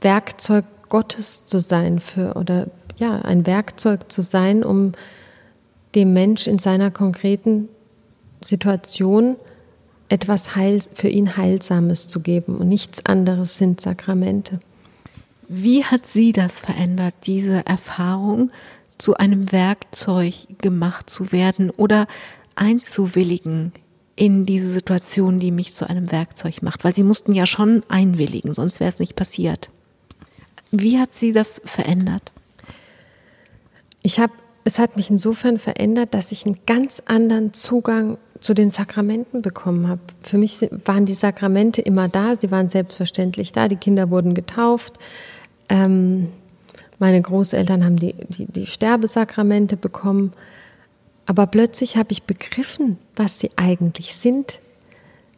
[0.00, 2.66] Werkzeug Gottes zu sein für oder
[2.98, 4.92] ja, ein Werkzeug zu sein, um
[5.94, 7.68] dem Mensch in seiner konkreten
[8.40, 9.36] Situation
[10.08, 12.56] etwas Heil, für ihn Heilsames zu geben.
[12.56, 14.60] Und nichts anderes sind Sakramente.
[15.48, 18.50] Wie hat sie das verändert, diese Erfahrung,
[19.00, 22.06] zu einem Werkzeug gemacht zu werden oder
[22.54, 23.72] einzuwilligen
[24.16, 28.54] in diese Situation, die mich zu einem Werkzeug macht, weil sie mussten ja schon einwilligen,
[28.54, 29.70] sonst wäre es nicht passiert.
[30.70, 32.30] Wie hat sie das verändert?
[34.02, 34.32] Ich habe,
[34.64, 39.88] es hat mich insofern verändert, dass ich einen ganz anderen Zugang zu den Sakramenten bekommen
[39.88, 40.00] habe.
[40.22, 44.98] Für mich waren die Sakramente immer da, sie waren selbstverständlich da, die Kinder wurden getauft.
[45.68, 46.28] Ähm,
[47.00, 50.32] meine Großeltern haben die, die, die Sterbesakramente bekommen.
[51.26, 54.60] Aber plötzlich habe ich begriffen, was sie eigentlich sind,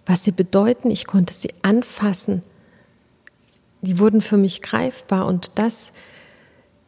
[0.05, 0.90] was sie bedeuten.
[0.90, 2.42] Ich konnte sie anfassen.
[3.81, 5.27] Die wurden für mich greifbar.
[5.27, 5.92] Und das,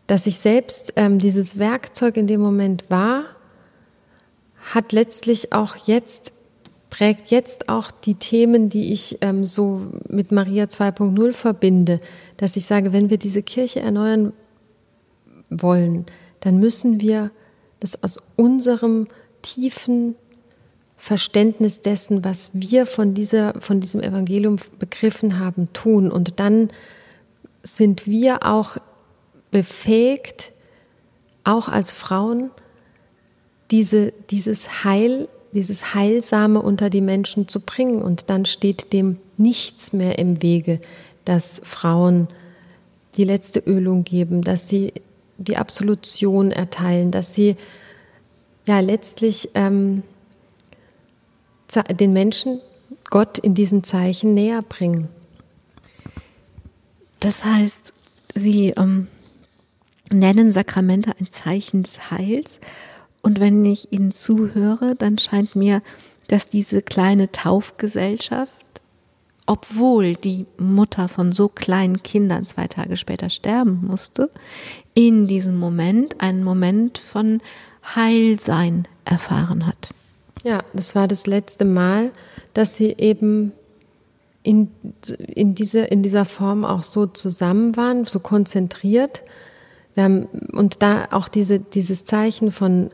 [0.08, 3.24] dass ich selbst ähm, dieses Werkzeug in dem Moment war,
[4.72, 6.32] hat letztlich auch jetzt,
[6.90, 12.00] prägt jetzt auch die Themen, die ich ähm, so mit Maria 2.0 verbinde,
[12.38, 14.32] dass ich sage, wenn wir diese Kirche erneuern
[15.50, 16.07] wollen,
[16.40, 17.30] dann müssen wir
[17.80, 19.09] das aus unserem
[19.42, 20.14] tiefen
[20.96, 26.11] Verständnis dessen, was wir von, dieser, von diesem Evangelium begriffen haben, tun.
[26.11, 26.70] Und dann
[27.62, 28.78] sind wir auch
[29.50, 30.52] befähigt,
[31.44, 32.50] auch als Frauen,
[33.70, 38.02] diese, dieses Heil, dieses Heilsame unter die Menschen zu bringen.
[38.02, 40.80] Und dann steht dem nichts mehr im Wege,
[41.24, 42.28] dass Frauen
[43.16, 44.94] die letzte Ölung geben, dass sie
[45.38, 47.57] die Absolution erteilen, dass sie
[48.66, 50.03] ja letztlich ähm,
[51.90, 52.61] den Menschen
[53.11, 55.09] Gott in diesen Zeichen näher bringen.
[57.20, 57.92] Das heißt,
[58.35, 59.09] sie ähm,
[60.11, 62.61] nennen Sakramente ein Zeichen des Heils.
[63.23, 65.83] Und wenn ich ihnen zuhöre, dann scheint mir,
[66.29, 68.63] dass diese kleine Taufgesellschaft
[69.46, 74.30] obwohl die Mutter von so kleinen Kindern zwei Tage später sterben musste,
[74.94, 77.40] in diesem Moment einen Moment von
[77.94, 79.90] Heilsein erfahren hat.
[80.44, 82.11] Ja, das war das letzte Mal,
[82.54, 83.52] dass sie eben
[84.42, 84.70] in,
[85.18, 89.22] in, diese, in dieser Form auch so zusammen waren, so konzentriert.
[89.94, 92.90] Wir haben, und da auch diese, dieses Zeichen von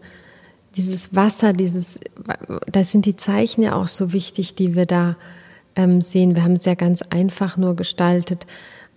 [0.77, 1.99] dieses Wasser, dieses,
[2.71, 5.17] da sind die Zeichen ja auch so wichtig, die wir da
[5.77, 6.35] ähm, sehen.
[6.35, 8.47] Wir haben es ja ganz einfach nur gestaltet.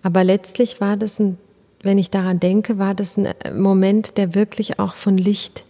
[0.01, 1.37] Aber letztlich war das ein,
[1.81, 5.63] wenn ich daran denke, war das ein äh, Moment, der wirklich auch von Licht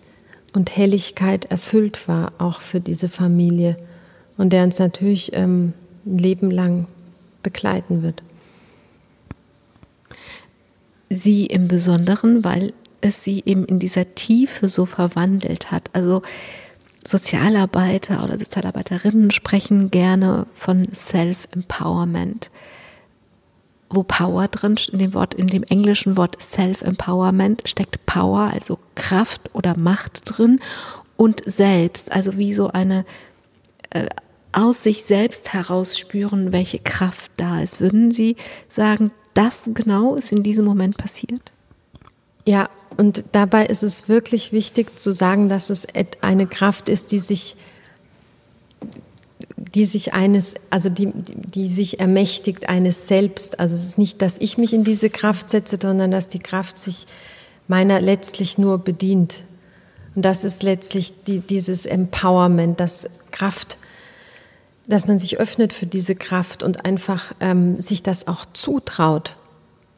[0.54, 3.78] und Helligkeit erfüllt war, auch für diese Familie.
[4.38, 5.74] Und der uns natürlich ähm,
[6.06, 6.88] ein Leben lang
[7.44, 8.24] begleiten wird.
[11.10, 15.90] Sie im Besonderen, weil es sie eben in dieser Tiefe so verwandelt hat.
[15.94, 16.24] Also
[17.06, 22.50] Sozialarbeiter oder Sozialarbeiterinnen sprechen gerne von Self-Empowerment,
[23.90, 29.42] wo Power drin in dem Wort, in dem englischen Wort Self-Empowerment steckt Power, also Kraft
[29.54, 30.60] oder Macht drin
[31.18, 33.06] und selbst, also wie so eine
[33.92, 34.08] äh,
[34.52, 37.82] aus sich selbst heraus spüren, welche Kraft da ist.
[37.82, 38.36] Würden Sie
[38.70, 41.52] sagen, das genau ist in diesem Moment passiert?
[42.46, 45.88] Ja, und dabei ist es wirklich wichtig zu sagen, dass es
[46.22, 47.56] eine Kraft ist, die sich,
[49.58, 53.60] die sich eines, also die, die sich ermächtigt eines selbst.
[53.60, 56.78] Also es ist nicht, dass ich mich in diese Kraft setze, sondern dass die Kraft
[56.78, 57.08] sich
[57.68, 59.44] meiner letztlich nur bedient.
[60.16, 63.78] Und das ist letztlich die, dieses Empowerment, das Kraft,
[64.86, 69.38] dass man sich öffnet für diese Kraft und einfach ähm, sich das auch zutraut.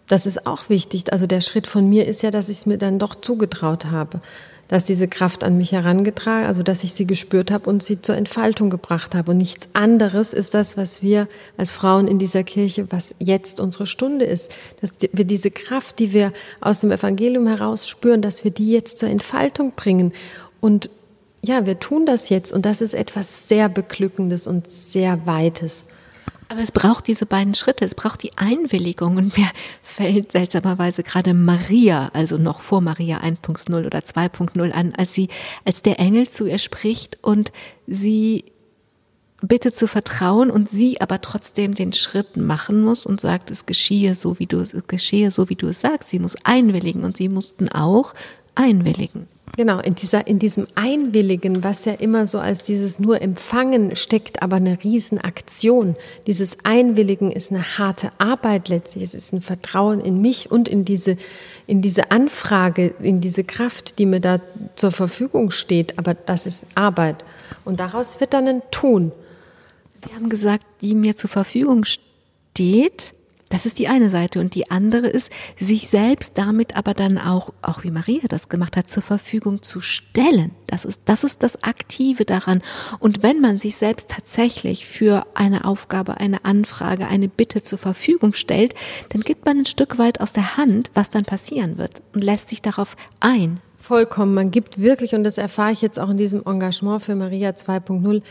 [0.08, 1.12] Das ist auch wichtig.
[1.12, 4.20] Also der Schritt von mir ist ja, dass ich es mir dann doch zugetraut habe,
[4.68, 8.16] dass diese Kraft an mich herangetragen, also dass ich sie gespürt habe und sie zur
[8.16, 9.32] Entfaltung gebracht habe.
[9.32, 13.88] Und nichts anderes ist das, was wir als Frauen in dieser Kirche, was jetzt unsere
[13.88, 18.52] Stunde ist, dass wir diese Kraft, die wir aus dem Evangelium heraus spüren, dass wir
[18.52, 20.14] die jetzt zur Entfaltung bringen.
[20.62, 20.90] Und
[21.44, 25.86] ja, wir tun das jetzt und das ist etwas sehr Beglückendes und sehr Weites.
[26.56, 29.18] Aber es braucht diese beiden Schritte, es braucht die Einwilligung.
[29.18, 29.50] Und mir
[29.84, 35.28] fällt seltsamerweise gerade Maria, also noch vor Maria 1.0 oder 2.0 an, als sie,
[35.66, 37.52] als der Engel zu ihr spricht und
[37.88, 38.46] sie
[39.42, 44.16] bittet zu vertrauen und sie aber trotzdem den Schritt machen muss und sagt, es geschehe
[44.16, 46.08] so, wie du, es geschehe so, wie du es sagst.
[46.08, 48.14] Sie muss einwilligen und sie mussten auch
[48.56, 49.28] einwilligen.
[49.58, 54.42] Genau, in, dieser, in diesem Einwilligen, was ja immer so als dieses nur Empfangen steckt,
[54.42, 55.96] aber eine Riesenaktion.
[56.28, 59.06] Dieses Einwilligen ist eine harte Arbeit letztlich.
[59.06, 61.16] Es ist ein Vertrauen in mich und in diese,
[61.68, 64.42] in diese Anfrage, in diese Kraft, die mir da
[64.76, 65.98] zur Verfügung steht.
[65.98, 67.24] Aber das ist Arbeit.
[67.64, 69.14] Und daraus wird dann ein Tun.
[70.06, 73.14] Sie haben gesagt, die mir zur Verfügung steht.
[73.56, 74.42] Das ist die eine Seite.
[74.42, 78.76] Und die andere ist, sich selbst damit aber dann auch, auch wie Maria das gemacht
[78.76, 80.52] hat, zur Verfügung zu stellen.
[80.68, 82.62] Das ist, das ist das Aktive daran.
[83.00, 88.34] Und wenn man sich selbst tatsächlich für eine Aufgabe, eine Anfrage, eine Bitte zur Verfügung
[88.34, 88.76] stellt,
[89.08, 92.50] dann gibt man ein Stück weit aus der Hand, was dann passieren wird und lässt
[92.50, 93.62] sich darauf ein.
[93.80, 94.34] Vollkommen.
[94.34, 98.22] Man gibt wirklich, und das erfahre ich jetzt auch in diesem Engagement für Maria 2.0,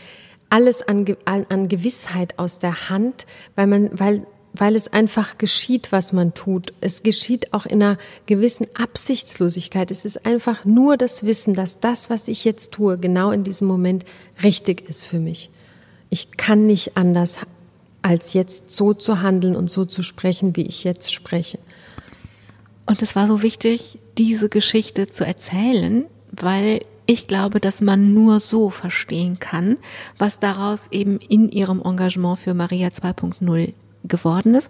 [0.51, 4.27] alles an, an, Gewissheit aus der Hand, weil man, weil
[4.59, 6.73] weil es einfach geschieht, was man tut.
[6.81, 9.91] Es geschieht auch in einer gewissen Absichtslosigkeit.
[9.91, 13.67] Es ist einfach nur das Wissen, dass das, was ich jetzt tue, genau in diesem
[13.67, 14.05] Moment
[14.43, 15.49] richtig ist für mich.
[16.09, 17.39] Ich kann nicht anders,
[18.01, 21.59] als jetzt so zu handeln und so zu sprechen, wie ich jetzt spreche.
[22.85, 28.39] Und es war so wichtig, diese Geschichte zu erzählen, weil ich glaube, dass man nur
[28.39, 29.77] so verstehen kann,
[30.17, 33.73] was daraus eben in ihrem Engagement für Maria 2.0
[34.07, 34.69] geworden ist.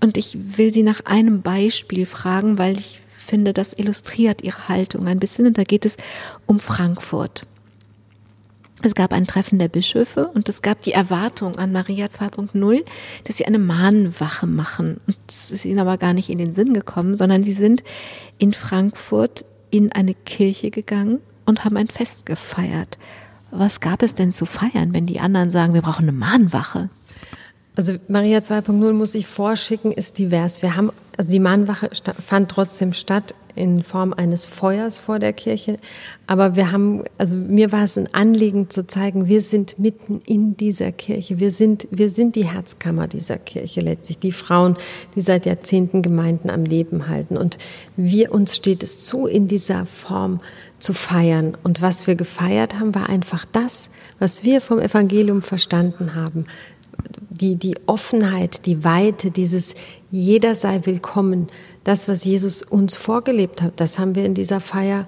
[0.00, 5.06] Und ich will Sie nach einem Beispiel fragen, weil ich finde, das illustriert Ihre Haltung
[5.06, 5.46] ein bisschen.
[5.46, 5.96] Und da geht es
[6.46, 7.46] um Frankfurt.
[8.82, 12.84] Es gab ein Treffen der Bischöfe und es gab die Erwartung an Maria 2.0,
[13.24, 15.00] dass sie eine Mahnwache machen.
[15.06, 17.82] Und es ist ihnen aber gar nicht in den Sinn gekommen, sondern sie sind
[18.36, 22.98] in Frankfurt in eine Kirche gegangen und haben ein Fest gefeiert.
[23.50, 26.90] Was gab es denn zu feiern, wenn die anderen sagen, wir brauchen eine Mahnwache?
[27.76, 30.62] Also Maria 2.0 muss ich vorschicken, ist divers.
[30.62, 31.90] Wir haben, also die Mahnwache
[32.24, 35.76] fand trotzdem statt in Form eines Feuers vor der Kirche.
[36.26, 40.56] Aber wir haben, also mir war es ein Anliegen zu zeigen, wir sind mitten in
[40.56, 41.38] dieser Kirche.
[41.38, 44.18] Wir sind, wir sind die Herzkammer dieser Kirche letztlich.
[44.18, 44.76] Die Frauen,
[45.14, 47.36] die seit Jahrzehnten Gemeinden am Leben halten.
[47.36, 47.58] Und
[47.96, 50.40] wir, uns steht es zu, in dieser Form
[50.78, 51.56] zu feiern.
[51.62, 56.46] Und was wir gefeiert haben, war einfach das, was wir vom Evangelium verstanden haben
[57.30, 59.74] die, die Offenheit, die Weite, dieses
[60.10, 61.48] jeder sei willkommen,
[61.82, 65.06] das, was Jesus uns vorgelebt hat, das haben wir in dieser Feier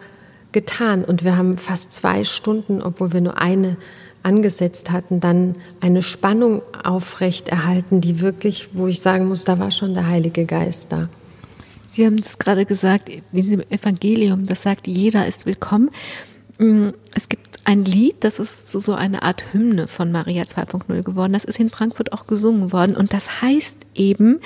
[0.53, 1.05] getan.
[1.05, 3.77] Und wir haben fast zwei Stunden, obwohl wir nur eine
[4.23, 9.95] angesetzt hatten, dann eine Spannung aufrechterhalten, die wirklich, wo ich sagen muss, da war schon
[9.95, 11.09] der Heilige Geist da.
[11.93, 15.91] Sie haben es gerade gesagt, in diesem Evangelium, das sagt, jeder ist willkommen.
[16.59, 21.03] Mm, es gibt ein Lied, das ist so, so eine Art Hymne von Maria 2.0
[21.03, 21.33] geworden.
[21.33, 24.41] Das ist in Frankfurt auch gesungen worden und das heißt eben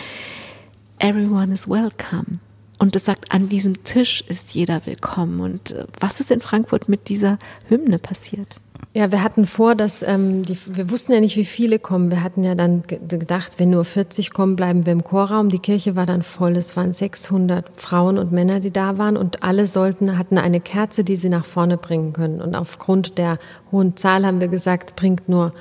[0.99, 2.41] Everyone is welcome.
[2.79, 5.41] Und es sagt, an diesem Tisch ist jeder willkommen.
[5.41, 7.39] Und äh, was ist in Frankfurt mit dieser
[7.69, 8.57] Hymne passiert?
[8.93, 12.11] Ja, wir hatten vor, dass ähm, die, wir wussten ja nicht, wie viele kommen.
[12.11, 15.49] Wir hatten ja dann gedacht, wenn nur 40 kommen, bleiben wir im Chorraum.
[15.49, 16.57] Die Kirche war dann voll.
[16.57, 21.05] Es waren 600 Frauen und Männer, die da waren und alle sollten hatten eine Kerze,
[21.05, 22.41] die sie nach vorne bringen können.
[22.41, 23.39] Und aufgrund der
[23.71, 25.53] hohen Zahl haben wir gesagt, bringt nur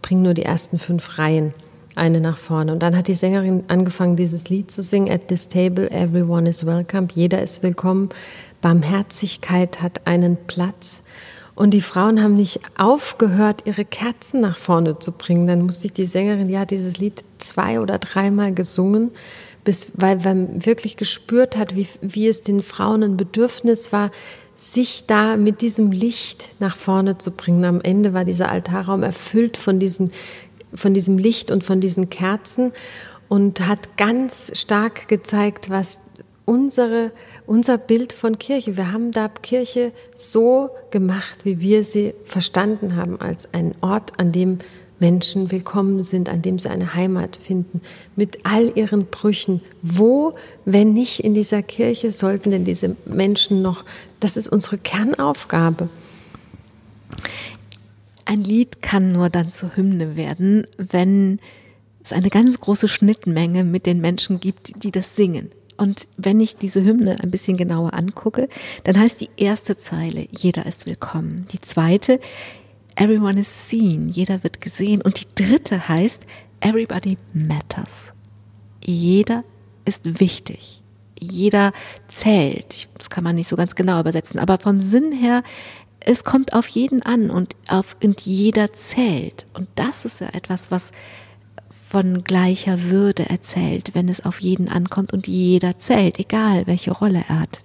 [0.00, 1.52] bringt nur die ersten fünf Reihen
[1.94, 2.72] eine nach vorne.
[2.72, 5.12] Und dann hat die Sängerin angefangen, dieses Lied zu singen.
[5.12, 7.08] At this table, everyone is welcome.
[7.14, 8.08] Jeder ist willkommen.
[8.62, 11.02] Barmherzigkeit hat einen Platz.
[11.58, 15.48] Und die Frauen haben nicht aufgehört, ihre Kerzen nach vorne zu bringen.
[15.48, 19.10] Dann musste ich die Sängerin, die hat dieses Lied zwei oder dreimal gesungen,
[19.64, 24.12] bis, weil man wirklich gespürt hat, wie, wie es den Frauen ein Bedürfnis war,
[24.56, 27.64] sich da mit diesem Licht nach vorne zu bringen.
[27.64, 30.12] Am Ende war dieser Altarraum erfüllt von diesen
[30.72, 32.72] von diesem Licht und von diesen Kerzen
[33.26, 35.98] und hat ganz stark gezeigt, was
[36.48, 37.12] unsere,
[37.46, 43.20] unser Bild von Kirche, wir haben da Kirche so gemacht, wie wir sie verstanden haben,
[43.20, 44.60] als ein Ort, an dem
[44.98, 47.82] Menschen willkommen sind, an dem sie eine Heimat finden,
[48.16, 49.60] mit all ihren Brüchen.
[49.82, 50.32] Wo,
[50.64, 53.84] wenn nicht in dieser Kirche, sollten denn diese Menschen noch,
[54.18, 55.90] das ist unsere Kernaufgabe.
[58.24, 61.40] Ein Lied kann nur dann zur Hymne werden, wenn
[62.02, 65.50] es eine ganz große Schnittmenge mit den Menschen gibt, die das singen.
[65.78, 68.48] Und wenn ich diese Hymne ein bisschen genauer angucke,
[68.84, 71.46] dann heißt die erste Zeile, jeder ist willkommen.
[71.52, 72.20] Die zweite,
[72.96, 75.00] everyone is seen, jeder wird gesehen.
[75.00, 76.22] Und die dritte heißt,
[76.60, 78.12] everybody matters.
[78.84, 79.44] Jeder
[79.84, 80.82] ist wichtig.
[81.18, 81.72] Jeder
[82.08, 82.88] zählt.
[82.98, 84.38] Das kann man nicht so ganz genau übersetzen.
[84.38, 85.42] Aber vom Sinn her
[86.00, 89.46] es kommt auf jeden an und, auf, und jeder zählt.
[89.54, 90.90] Und das ist ja etwas, was
[91.88, 97.24] von gleicher Würde erzählt, wenn es auf jeden ankommt und jeder zählt, egal welche Rolle
[97.28, 97.60] er hat.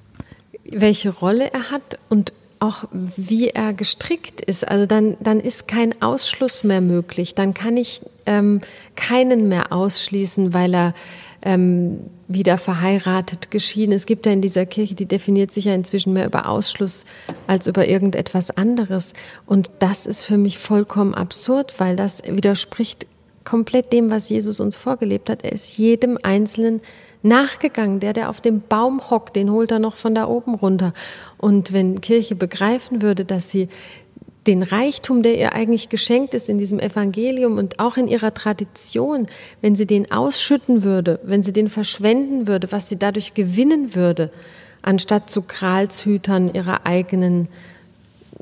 [0.64, 2.86] Welche Rolle er hat und auch
[3.18, 4.66] wie er gestrickt ist.
[4.66, 7.36] Also dann, dann ist kein Ausschluss mehr möglich.
[7.36, 8.62] Dann kann ich ähm,
[8.96, 10.94] keinen mehr ausschließen, weil er
[11.42, 12.00] ähm,
[12.30, 13.92] wieder verheiratet, geschieden.
[13.92, 17.04] Es gibt ja in dieser Kirche, die definiert sich ja inzwischen mehr über Ausschluss
[17.48, 19.12] als über irgendetwas anderes.
[19.46, 23.06] Und das ist für mich vollkommen absurd, weil das widerspricht
[23.44, 25.44] komplett dem, was Jesus uns vorgelebt hat.
[25.44, 26.82] Er ist jedem Einzelnen
[27.24, 28.00] nachgegangen.
[28.00, 30.94] Der, der auf dem Baum hockt, den holt er noch von da oben runter.
[31.38, 33.70] Und wenn Kirche begreifen würde, dass sie
[34.46, 39.28] den Reichtum, der ihr eigentlich geschenkt ist in diesem Evangelium und auch in ihrer Tradition,
[39.62, 44.32] wenn sie den ausschütten würde, wenn sie den verschwenden würde, was sie dadurch gewinnen würde,
[44.82, 47.48] anstatt zu Kralshütern ihrer eigenen,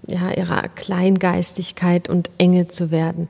[0.07, 3.27] ja, ihrer Kleingeistigkeit und Enge zu werden.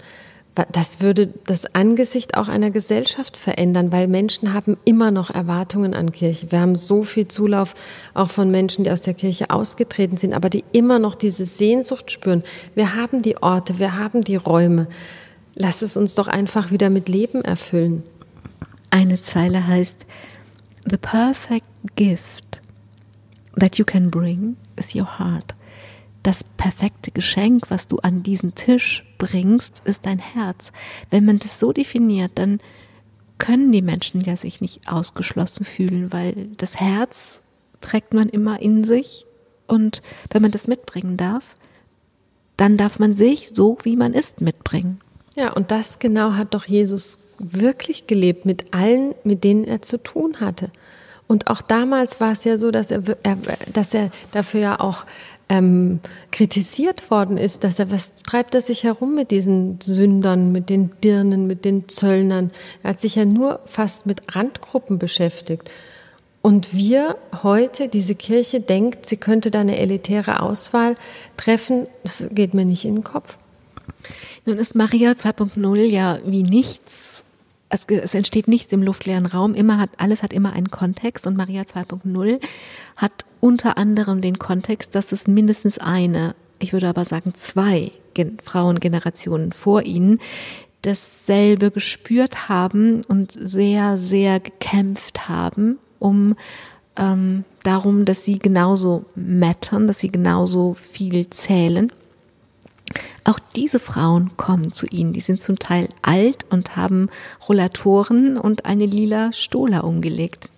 [0.53, 6.11] Das würde das Angesicht auch einer Gesellschaft verändern, weil Menschen haben immer noch Erwartungen an
[6.11, 6.51] Kirche.
[6.51, 7.73] Wir haben so viel Zulauf
[8.13, 12.11] auch von Menschen, die aus der Kirche ausgetreten sind, aber die immer noch diese Sehnsucht
[12.11, 12.43] spüren.
[12.75, 14.87] Wir haben die Orte, wir haben die Räume.
[15.55, 18.03] Lass es uns doch einfach wieder mit Leben erfüllen.
[18.89, 20.05] Eine Zeile heißt,
[20.89, 22.59] The perfect gift
[23.57, 25.53] that you can bring is your heart
[26.23, 30.71] das perfekte Geschenk, was du an diesen Tisch bringst, ist dein Herz.
[31.09, 32.59] Wenn man das so definiert, dann
[33.37, 37.41] können die Menschen ja sich nicht ausgeschlossen fühlen, weil das Herz
[37.81, 39.25] trägt man immer in sich
[39.65, 41.55] und wenn man das mitbringen darf,
[42.55, 44.99] dann darf man sich so, wie man ist, mitbringen.
[45.35, 49.97] Ja, und das genau hat doch Jesus wirklich gelebt mit allen, mit denen er zu
[49.97, 50.69] tun hatte.
[51.27, 53.01] Und auch damals war es ja so, dass er,
[53.73, 55.05] dass er dafür ja auch
[55.51, 55.99] ähm,
[56.31, 60.91] kritisiert worden ist, dass er, was treibt er sich herum mit diesen Sündern, mit den
[61.03, 62.51] Dirnen, mit den Zöllnern?
[62.83, 65.69] Er hat sich ja nur fast mit Randgruppen beschäftigt.
[66.41, 70.95] Und wir heute, diese Kirche denkt, sie könnte da eine elitäre Auswahl
[71.35, 73.37] treffen, das geht mir nicht in den Kopf.
[74.45, 77.20] Nun ist Maria 2.0 ja wie nichts
[77.71, 79.55] es, es, entsteht nichts im luftleeren Raum.
[79.55, 82.39] Immer hat, alles hat immer einen Kontext und Maria 2.0
[82.97, 88.37] hat unter anderem den Kontext, dass es mindestens eine, ich würde aber sagen zwei Gen
[88.43, 90.19] Frauengenerationen vor ihnen
[90.81, 96.35] dasselbe gespürt haben und sehr, sehr gekämpft haben, um
[96.97, 101.91] ähm, darum, dass sie genauso mattern, dass sie genauso viel zählen.
[103.23, 105.13] Auch diese Frauen kommen zu ihnen.
[105.13, 107.09] Die sind zum Teil alt und haben
[107.47, 110.49] Rollatoren und eine lila Stola umgelegt.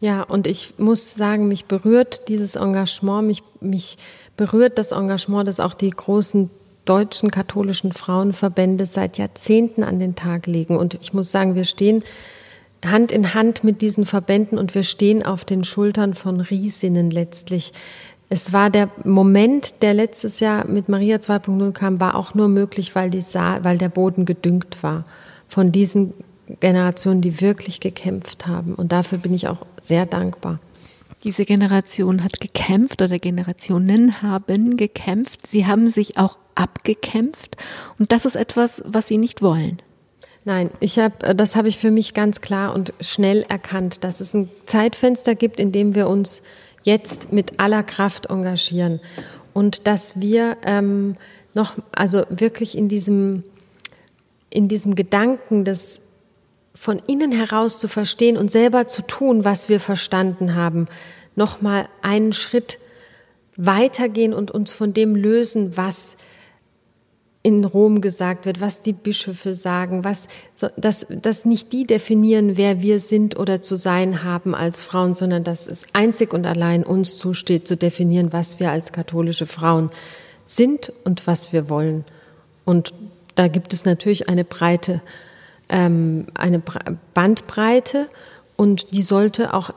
[0.00, 3.98] Ja, und ich muss sagen, mich berührt dieses Engagement, mich, mich
[4.36, 6.50] berührt das Engagement, das auch die großen
[6.86, 10.76] deutschen katholischen Frauenverbände seit Jahrzehnten an den Tag legen.
[10.76, 12.02] Und ich muss sagen, wir stehen
[12.84, 17.74] Hand in Hand mit diesen Verbänden und wir stehen auf den Schultern von Riesinnen letztlich.
[18.32, 22.94] Es war der Moment, der letztes Jahr mit Maria 2.0 kam, war auch nur möglich,
[22.94, 25.04] weil, die Sa weil der Boden gedüngt war
[25.48, 26.14] von diesen
[26.60, 28.76] Generationen, die wirklich gekämpft haben.
[28.76, 30.60] Und dafür bin ich auch sehr dankbar.
[31.24, 35.48] Diese Generation hat gekämpft oder Generationen haben gekämpft.
[35.48, 37.56] Sie haben sich auch abgekämpft.
[37.98, 39.82] Und das ist etwas, was sie nicht wollen.
[40.44, 44.32] Nein, ich habe, das habe ich für mich ganz klar und schnell erkannt, dass es
[44.34, 46.42] ein Zeitfenster gibt, in dem wir uns
[46.82, 49.00] jetzt mit aller Kraft engagieren.
[49.52, 51.16] Und dass wir ähm,
[51.54, 53.44] noch, also wirklich in diesem,
[54.48, 56.00] in diesem Gedanken des
[56.74, 60.88] von innen heraus zu verstehen und selber zu tun, was wir verstanden haben,
[61.36, 62.78] noch mal einen Schritt
[63.56, 66.16] weitergehen und uns von dem lösen, was
[67.42, 72.58] in Rom gesagt wird, was die Bischöfe sagen, was, so, dass, dass nicht die definieren,
[72.58, 76.84] wer wir sind oder zu sein haben als Frauen, sondern dass es einzig und allein
[76.84, 79.90] uns zusteht, zu definieren, was wir als katholische Frauen
[80.44, 82.04] sind und was wir wollen.
[82.66, 82.92] Und
[83.36, 85.00] da gibt es natürlich eine breite,
[85.70, 86.62] ähm, eine
[87.14, 88.08] Bandbreite
[88.56, 89.70] und die sollte auch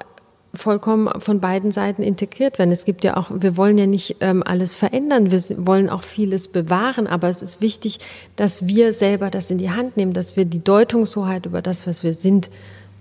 [0.56, 2.72] vollkommen von beiden Seiten integriert werden.
[2.72, 6.48] Es gibt ja auch, wir wollen ja nicht ähm, alles verändern, wir wollen auch vieles
[6.48, 8.00] bewahren, aber es ist wichtig,
[8.36, 12.04] dass wir selber das in die Hand nehmen, dass wir die Deutungshoheit über das, was
[12.04, 12.52] wir sind,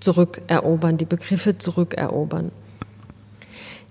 [0.00, 2.50] zurückerobern, die Begriffe zurückerobern.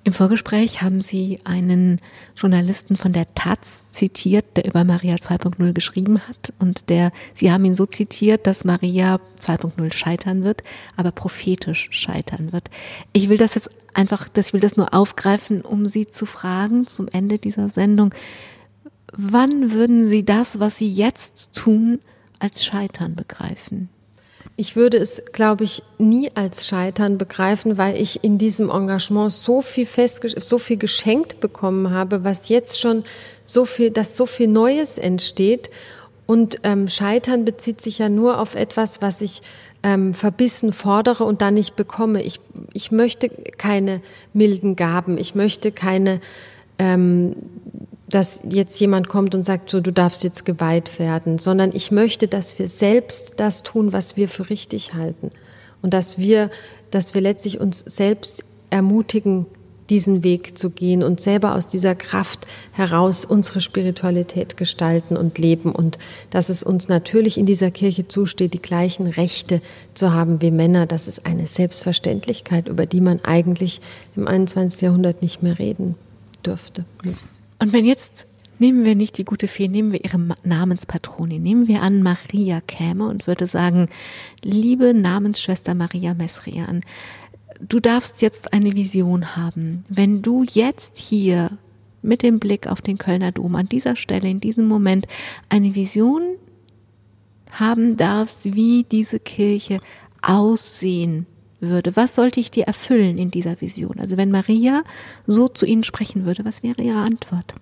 [0.03, 1.99] Im Vorgespräch haben Sie einen
[2.35, 7.65] Journalisten von der Taz zitiert, der über Maria 2.0 geschrieben hat und der, Sie haben
[7.65, 10.63] ihn so zitiert, dass Maria 2.0 scheitern wird,
[10.97, 12.71] aber prophetisch scheitern wird.
[13.13, 17.07] Ich will das jetzt einfach, das will das nur aufgreifen, um Sie zu fragen zum
[17.07, 18.11] Ende dieser Sendung.
[19.13, 21.99] Wann würden Sie das, was Sie jetzt tun,
[22.39, 23.89] als Scheitern begreifen?
[24.61, 29.63] Ich würde es, glaube ich, nie als Scheitern begreifen, weil ich in diesem Engagement so
[29.63, 33.03] viel so viel geschenkt bekommen habe, was jetzt schon
[33.43, 35.71] so viel, dass so viel Neues entsteht.
[36.27, 39.41] Und ähm, Scheitern bezieht sich ja nur auf etwas, was ich
[39.81, 42.21] ähm, verbissen fordere und dann nicht bekomme.
[42.21, 42.39] Ich,
[42.71, 43.99] ich möchte keine
[44.31, 45.17] milden Gaben.
[45.17, 46.21] Ich möchte keine
[46.77, 47.35] ähm,
[48.11, 52.27] dass jetzt jemand kommt und sagt, so, du darfst jetzt geweiht werden, sondern ich möchte,
[52.27, 55.31] dass wir selbst das tun, was wir für richtig halten.
[55.81, 56.51] Und dass wir,
[56.91, 59.45] dass wir letztlich uns selbst ermutigen,
[59.91, 65.73] diesen Weg zu gehen und selber aus dieser Kraft heraus unsere Spiritualität gestalten und leben
[65.73, 65.99] und
[66.29, 69.61] dass es uns natürlich in dieser Kirche zusteht, die gleichen Rechte
[69.93, 70.85] zu haben wie Männer.
[70.85, 73.81] Das ist eine Selbstverständlichkeit, über die man eigentlich
[74.15, 74.81] im 21.
[74.81, 75.95] Jahrhundert nicht mehr reden
[76.45, 76.85] dürfte.
[77.61, 78.25] Und wenn jetzt,
[78.57, 83.07] nehmen wir nicht die gute Fee, nehmen wir ihre Namenspatronin, nehmen wir an, Maria käme
[83.07, 83.87] und würde sagen,
[84.41, 86.83] liebe Namensschwester Maria Mesrian,
[87.59, 89.83] du darfst jetzt eine Vision haben.
[89.89, 91.55] Wenn du jetzt hier
[92.01, 95.05] mit dem Blick auf den Kölner Dom an dieser Stelle, in diesem Moment,
[95.47, 96.23] eine Vision
[97.51, 99.81] haben darfst, wie diese Kirche
[100.23, 101.27] aussehen
[101.61, 103.99] würde, was sollte ich dir erfüllen in dieser Vision?
[103.99, 104.83] Also wenn Maria
[105.27, 107.53] so zu Ihnen sprechen würde, was wäre Ihre Antwort?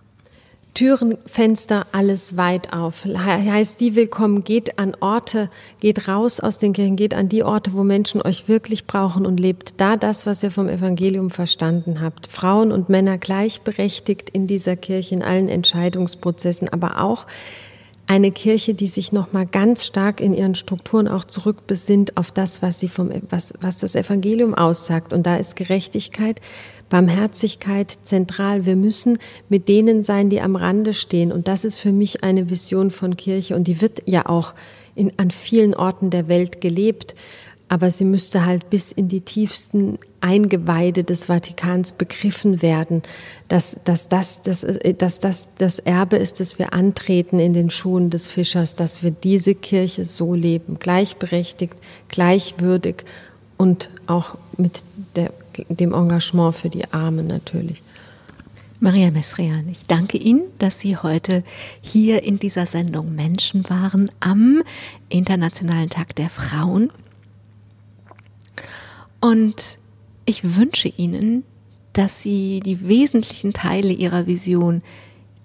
[0.75, 3.03] Türen, Fenster, alles weit auf.
[3.03, 7.73] Heißt die willkommen, geht an Orte, geht raus aus den Kirchen, geht an die Orte,
[7.73, 12.27] wo Menschen euch wirklich brauchen und lebt da das, was ihr vom Evangelium verstanden habt.
[12.27, 17.25] Frauen und Männer gleichberechtigt in dieser Kirche, in allen Entscheidungsprozessen, aber auch
[18.09, 22.63] eine Kirche, die sich noch mal ganz stark in ihren Strukturen auch zurückbesinnt auf das,
[22.63, 25.13] was sie vom was was das Evangelium aussagt.
[25.13, 26.41] Und da ist Gerechtigkeit,
[26.89, 28.65] Barmherzigkeit zentral.
[28.65, 31.31] Wir müssen mit denen sein, die am Rande stehen.
[31.31, 33.55] Und das ist für mich eine Vision von Kirche.
[33.55, 34.55] Und die wird ja auch
[34.95, 37.13] in, an vielen Orten der Welt gelebt
[37.69, 43.03] aber sie müsste halt bis in die tiefsten Eingeweide des Vatikans begriffen werden,
[43.47, 44.65] dass, dass, das, dass,
[44.97, 49.11] dass das das Erbe ist, das wir antreten in den Schuhen des Fischers, dass wir
[49.11, 51.75] diese Kirche so leben, gleichberechtigt,
[52.09, 53.05] gleichwürdig
[53.57, 54.83] und auch mit
[55.15, 55.31] der,
[55.69, 57.83] dem Engagement für die Armen natürlich.
[58.81, 61.43] Maria Mesrian, ich danke Ihnen, dass Sie heute
[61.81, 64.63] hier in dieser Sendung Menschen waren am
[65.09, 66.89] Internationalen Tag der Frauen.
[69.19, 69.77] Und
[70.25, 71.43] ich wünsche Ihnen,
[71.93, 74.81] dass Sie die wesentlichen Teile Ihrer Vision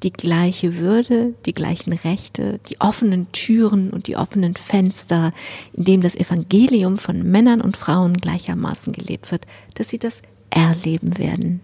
[0.02, 5.32] die gleiche Würde, die gleichen Rechte, die offenen Türen und die offenen Fenster,
[5.72, 10.20] in dem das Evangelium von Männern und Frauen gleichermaßen gelebt wird, dass sie das
[10.50, 11.60] erleben werden.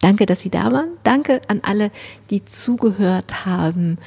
[0.00, 0.88] Danke, dass Sie da waren.
[1.04, 1.92] Danke an alle,
[2.30, 3.98] die zugehört haben.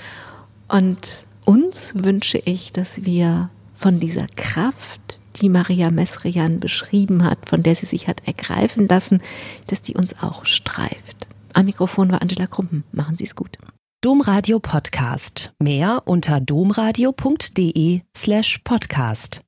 [0.68, 7.62] Und uns wünsche ich, dass wir von dieser Kraft, die Maria Mesrian beschrieben hat, von
[7.62, 9.22] der sie sich hat ergreifen lassen,
[9.68, 11.28] dass die uns auch streift.
[11.54, 12.84] Am Mikrofon war Angela Krumpen.
[12.92, 13.58] Machen Sie es gut.
[14.02, 15.54] Domradio Podcast.
[15.58, 19.42] Mehr unter domradio.de slash podcast.